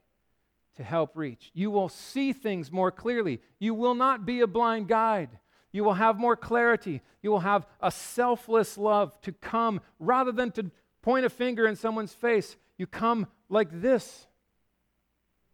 [0.75, 1.53] to help reach.
[1.55, 3.41] You will see things more clearly.
[3.61, 5.31] You will not be a blind guide.
[5.71, 7.01] You will have more clarity.
[7.23, 11.77] You will have a selfless love to come rather than to point a finger in
[11.77, 12.57] someone's face.
[12.77, 14.27] You come like this,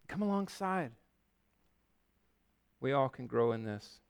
[0.08, 0.92] come alongside.
[2.80, 4.00] We all can grow in this.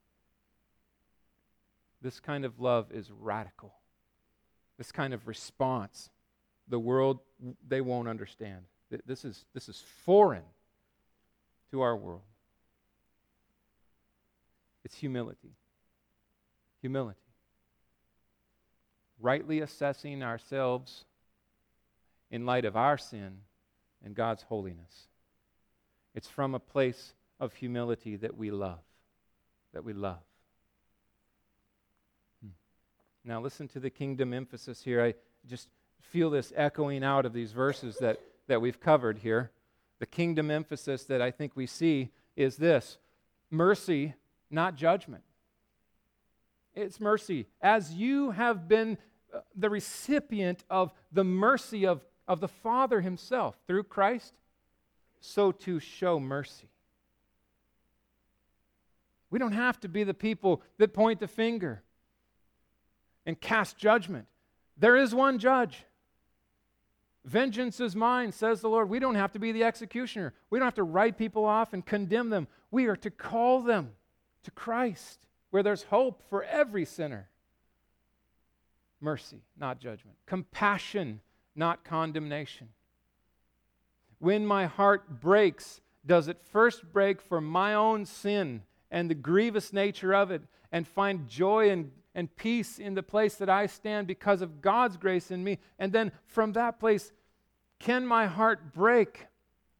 [2.00, 3.74] This kind of love is radical.
[4.78, 6.10] This kind of response,
[6.68, 7.20] the world,
[7.66, 8.62] they won't understand.
[9.06, 10.44] This is, this is foreign
[11.70, 12.22] to our world.
[14.84, 15.56] It's humility.
[16.82, 17.18] Humility.
[19.20, 21.04] rightly assessing ourselves
[22.30, 23.38] in light of our sin
[24.04, 25.08] and God's holiness.
[26.14, 28.80] It's from a place of humility that we love,
[29.72, 30.22] that we love.
[32.42, 32.50] Hmm.
[33.26, 35.02] Now, listen to the kingdom emphasis here.
[35.02, 35.14] I
[35.48, 35.68] just
[36.00, 39.50] feel this echoing out of these verses that, that we've covered here.
[39.98, 42.98] The kingdom emphasis that I think we see is this
[43.50, 44.14] mercy,
[44.48, 45.24] not judgment.
[46.72, 47.46] It's mercy.
[47.60, 48.96] As you have been
[49.34, 54.34] uh, the recipient of the mercy of, of the Father Himself through Christ,
[55.18, 56.68] so to show mercy.
[59.30, 61.82] We don't have to be the people that point the finger
[63.26, 64.26] and cast judgment.
[64.78, 65.84] There is one judge.
[67.24, 68.88] Vengeance is mine, says the Lord.
[68.88, 70.32] We don't have to be the executioner.
[70.48, 72.46] We don't have to write people off and condemn them.
[72.70, 73.90] We are to call them
[74.44, 77.28] to Christ, where there's hope for every sinner.
[79.00, 80.16] Mercy, not judgment.
[80.26, 81.20] Compassion,
[81.56, 82.68] not condemnation.
[84.20, 89.72] When my heart breaks, does it first break for my own sin and the grievous
[89.72, 94.08] nature of it and find joy and, and peace in the place that I stand
[94.08, 95.58] because of God's grace in me?
[95.78, 97.12] And then from that place,
[97.78, 99.26] can my heart break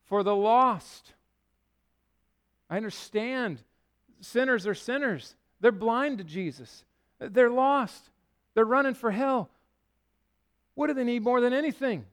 [0.04, 1.14] for the lost?
[2.68, 3.62] I understand
[4.20, 5.34] sinners are sinners.
[5.60, 6.84] They're blind to Jesus.
[7.18, 8.10] They're lost.
[8.54, 9.48] They're running for hell.
[10.74, 12.04] What do they need more than anything?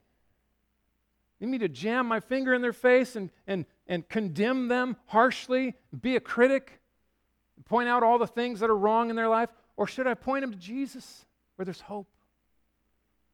[1.39, 4.95] You need me to jam my finger in their face and, and, and condemn them
[5.07, 6.80] harshly, be a critic,
[7.65, 9.49] point out all the things that are wrong in their life?
[9.76, 12.07] Or should I point them to Jesus where there's hope?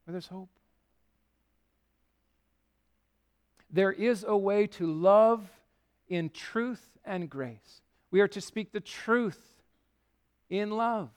[0.05, 0.49] Where there's hope.
[3.69, 5.47] There is a way to love
[6.07, 7.81] in truth and grace.
[8.11, 9.39] We are to speak the truth
[10.49, 11.09] in love.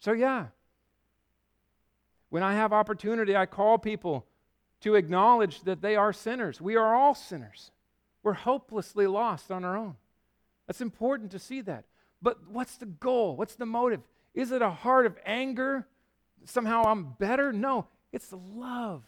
[0.00, 0.46] So, yeah,
[2.30, 4.26] when I have opportunity, I call people
[4.80, 6.60] to acknowledge that they are sinners.
[6.60, 7.70] We are all sinners.
[8.22, 9.94] We're hopelessly lost on our own.
[10.66, 11.84] That's important to see that.
[12.24, 13.36] But what's the goal?
[13.36, 14.00] What's the motive?
[14.32, 15.86] Is it a heart of anger?
[16.46, 17.52] Somehow I'm better?
[17.52, 19.02] No, it's love.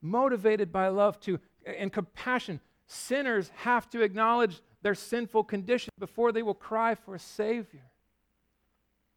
[0.00, 2.60] Motivated by love to and compassion.
[2.86, 7.90] Sinners have to acknowledge their sinful condition before they will cry for a Savior.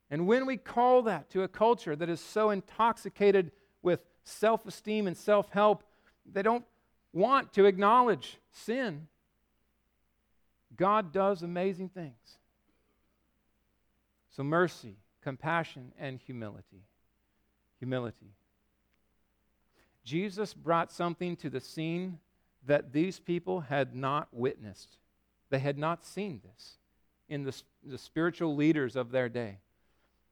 [0.09, 3.51] And when we call that to a culture that is so intoxicated
[3.83, 5.83] with self esteem and self help,
[6.25, 6.65] they don't
[7.13, 9.07] want to acknowledge sin.
[10.75, 12.39] God does amazing things.
[14.35, 16.83] So, mercy, compassion, and humility.
[17.79, 18.33] Humility.
[20.03, 22.19] Jesus brought something to the scene
[22.65, 24.97] that these people had not witnessed.
[25.51, 26.77] They had not seen this
[27.29, 29.59] in the, the spiritual leaders of their day.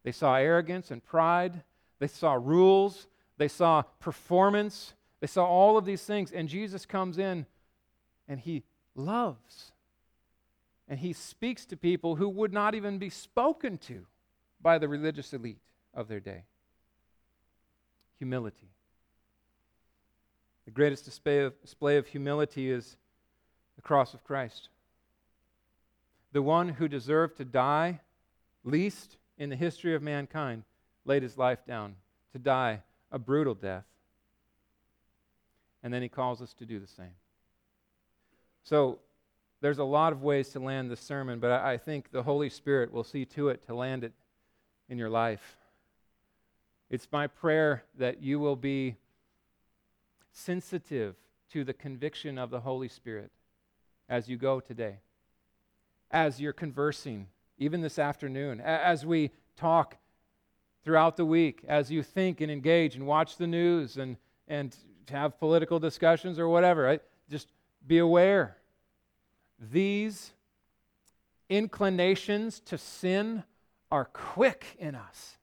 [0.04, 1.64] They saw arrogance and pride.
[2.00, 3.08] They saw rules.
[3.38, 4.94] They saw performance.
[5.22, 6.32] They saw all of these things.
[6.34, 7.46] And Jesus comes in
[8.28, 8.64] and he
[8.96, 9.73] loves.
[10.94, 14.06] And he speaks to people who would not even be spoken to
[14.62, 15.58] by the religious elite
[15.92, 16.44] of their day.
[18.20, 18.70] Humility.
[20.66, 22.96] The greatest display of, display of humility is
[23.76, 24.70] the cross of Christ.
[26.32, 28.02] The one who deserved to die
[28.64, 30.62] least in the history of mankind
[31.06, 31.96] laid his life down
[32.34, 33.86] to die a brutal death.
[35.82, 37.16] And then he calls us to do the same.
[38.64, 39.00] So
[39.64, 42.50] there's a lot of ways to land this sermon, but I, I think the Holy
[42.50, 44.12] Spirit will see to it to land it
[44.90, 45.56] in your life.
[46.90, 48.98] It's my prayer that you will be
[50.34, 51.16] sensitive
[51.54, 53.32] to the conviction of the Holy Spirit
[54.10, 54.98] as you go today,
[56.12, 59.96] as you're conversing, even this afternoon, as we talk
[60.84, 64.76] throughout the week, as you think and engage and watch the news and, and
[65.10, 66.84] have political discussions or whatever.
[66.84, 67.02] Right?
[67.30, 67.48] Just
[67.88, 68.58] be aware.
[69.60, 70.34] These
[71.50, 73.44] inclinations to sin
[73.92, 75.38] are quick in us.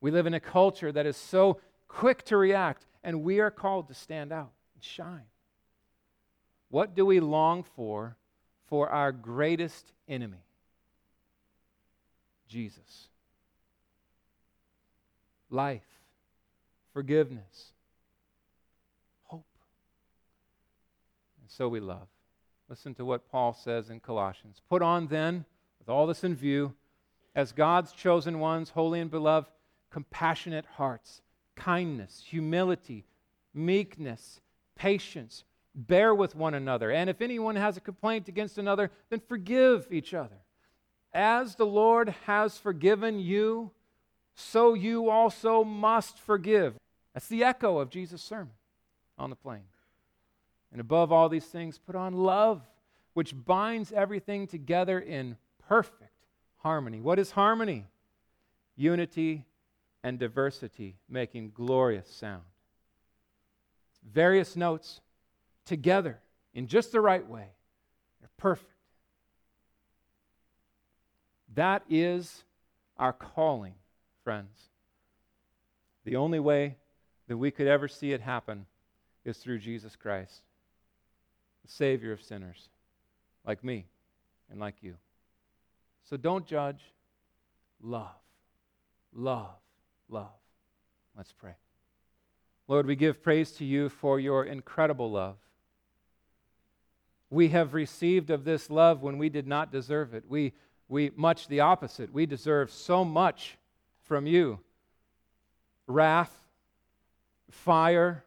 [0.00, 3.88] We live in a culture that is so quick to react, and we are called
[3.88, 5.26] to stand out and shine.
[6.68, 8.16] What do we long for
[8.66, 10.44] for our greatest enemy?
[12.48, 13.08] Jesus.
[15.50, 15.82] Life,
[16.92, 17.72] forgiveness,
[19.24, 19.44] hope.
[21.40, 22.08] And so we love.
[22.74, 24.60] Listen to what Paul says in Colossians.
[24.68, 25.44] Put on then,
[25.78, 26.74] with all this in view,
[27.32, 29.48] as God's chosen ones, holy and beloved,
[29.92, 31.22] compassionate hearts,
[31.54, 33.04] kindness, humility,
[33.54, 34.40] meekness,
[34.74, 35.44] patience.
[35.72, 36.90] Bear with one another.
[36.90, 40.42] And if anyone has a complaint against another, then forgive each other.
[41.12, 43.70] As the Lord has forgiven you,
[44.34, 46.74] so you also must forgive.
[47.12, 48.54] That's the echo of Jesus' sermon
[49.16, 49.62] on the plain.
[50.74, 52.60] And above all these things, put on love,
[53.12, 55.36] which binds everything together in
[55.68, 56.10] perfect
[56.56, 57.00] harmony.
[57.00, 57.86] What is harmony?
[58.74, 59.44] Unity
[60.02, 62.42] and diversity making glorious sound.
[64.12, 65.00] Various notes
[65.64, 66.18] together
[66.54, 67.46] in just the right way.
[68.20, 68.72] They're perfect.
[71.54, 72.42] That is
[72.96, 73.74] our calling,
[74.24, 74.58] friends.
[76.04, 76.74] The only way
[77.28, 78.66] that we could ever see it happen
[79.24, 80.42] is through Jesus Christ,
[81.64, 82.68] the Savior of sinners,
[83.46, 83.86] like me
[84.50, 84.94] and like you.
[86.04, 86.80] So don't judge,
[87.82, 88.10] love,
[89.14, 89.56] love,
[90.08, 90.32] love.
[91.16, 91.54] Let's pray.
[92.68, 95.36] Lord, we give praise to you for your incredible love.
[97.30, 100.24] We have received of this love when we did not deserve it.
[100.28, 100.52] We,
[100.88, 102.12] we much the opposite.
[102.12, 103.58] We deserve so much
[104.02, 104.60] from you
[105.86, 106.34] wrath,
[107.50, 108.24] fire,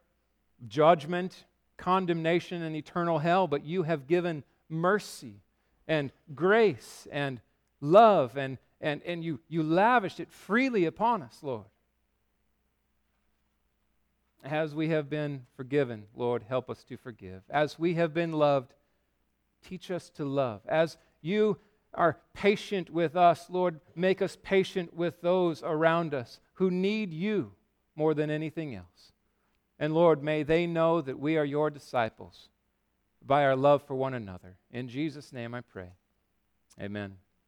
[0.67, 1.45] judgment,
[1.77, 5.41] condemnation, and eternal hell, but you have given mercy
[5.87, 7.39] and grace and
[7.79, 11.65] love, and, and, and you, you lavished it freely upon us, Lord.
[14.43, 17.41] As we have been forgiven, Lord, help us to forgive.
[17.49, 18.73] As we have been loved,
[19.67, 20.61] teach us to love.
[20.67, 21.57] As you
[21.93, 27.51] are patient with us, Lord, make us patient with those around us who need you
[27.95, 29.11] more than anything else.
[29.79, 32.49] And Lord, may they know that we are your disciples
[33.25, 34.57] by our love for one another.
[34.71, 35.89] In Jesus' name I pray.
[36.81, 37.17] Amen.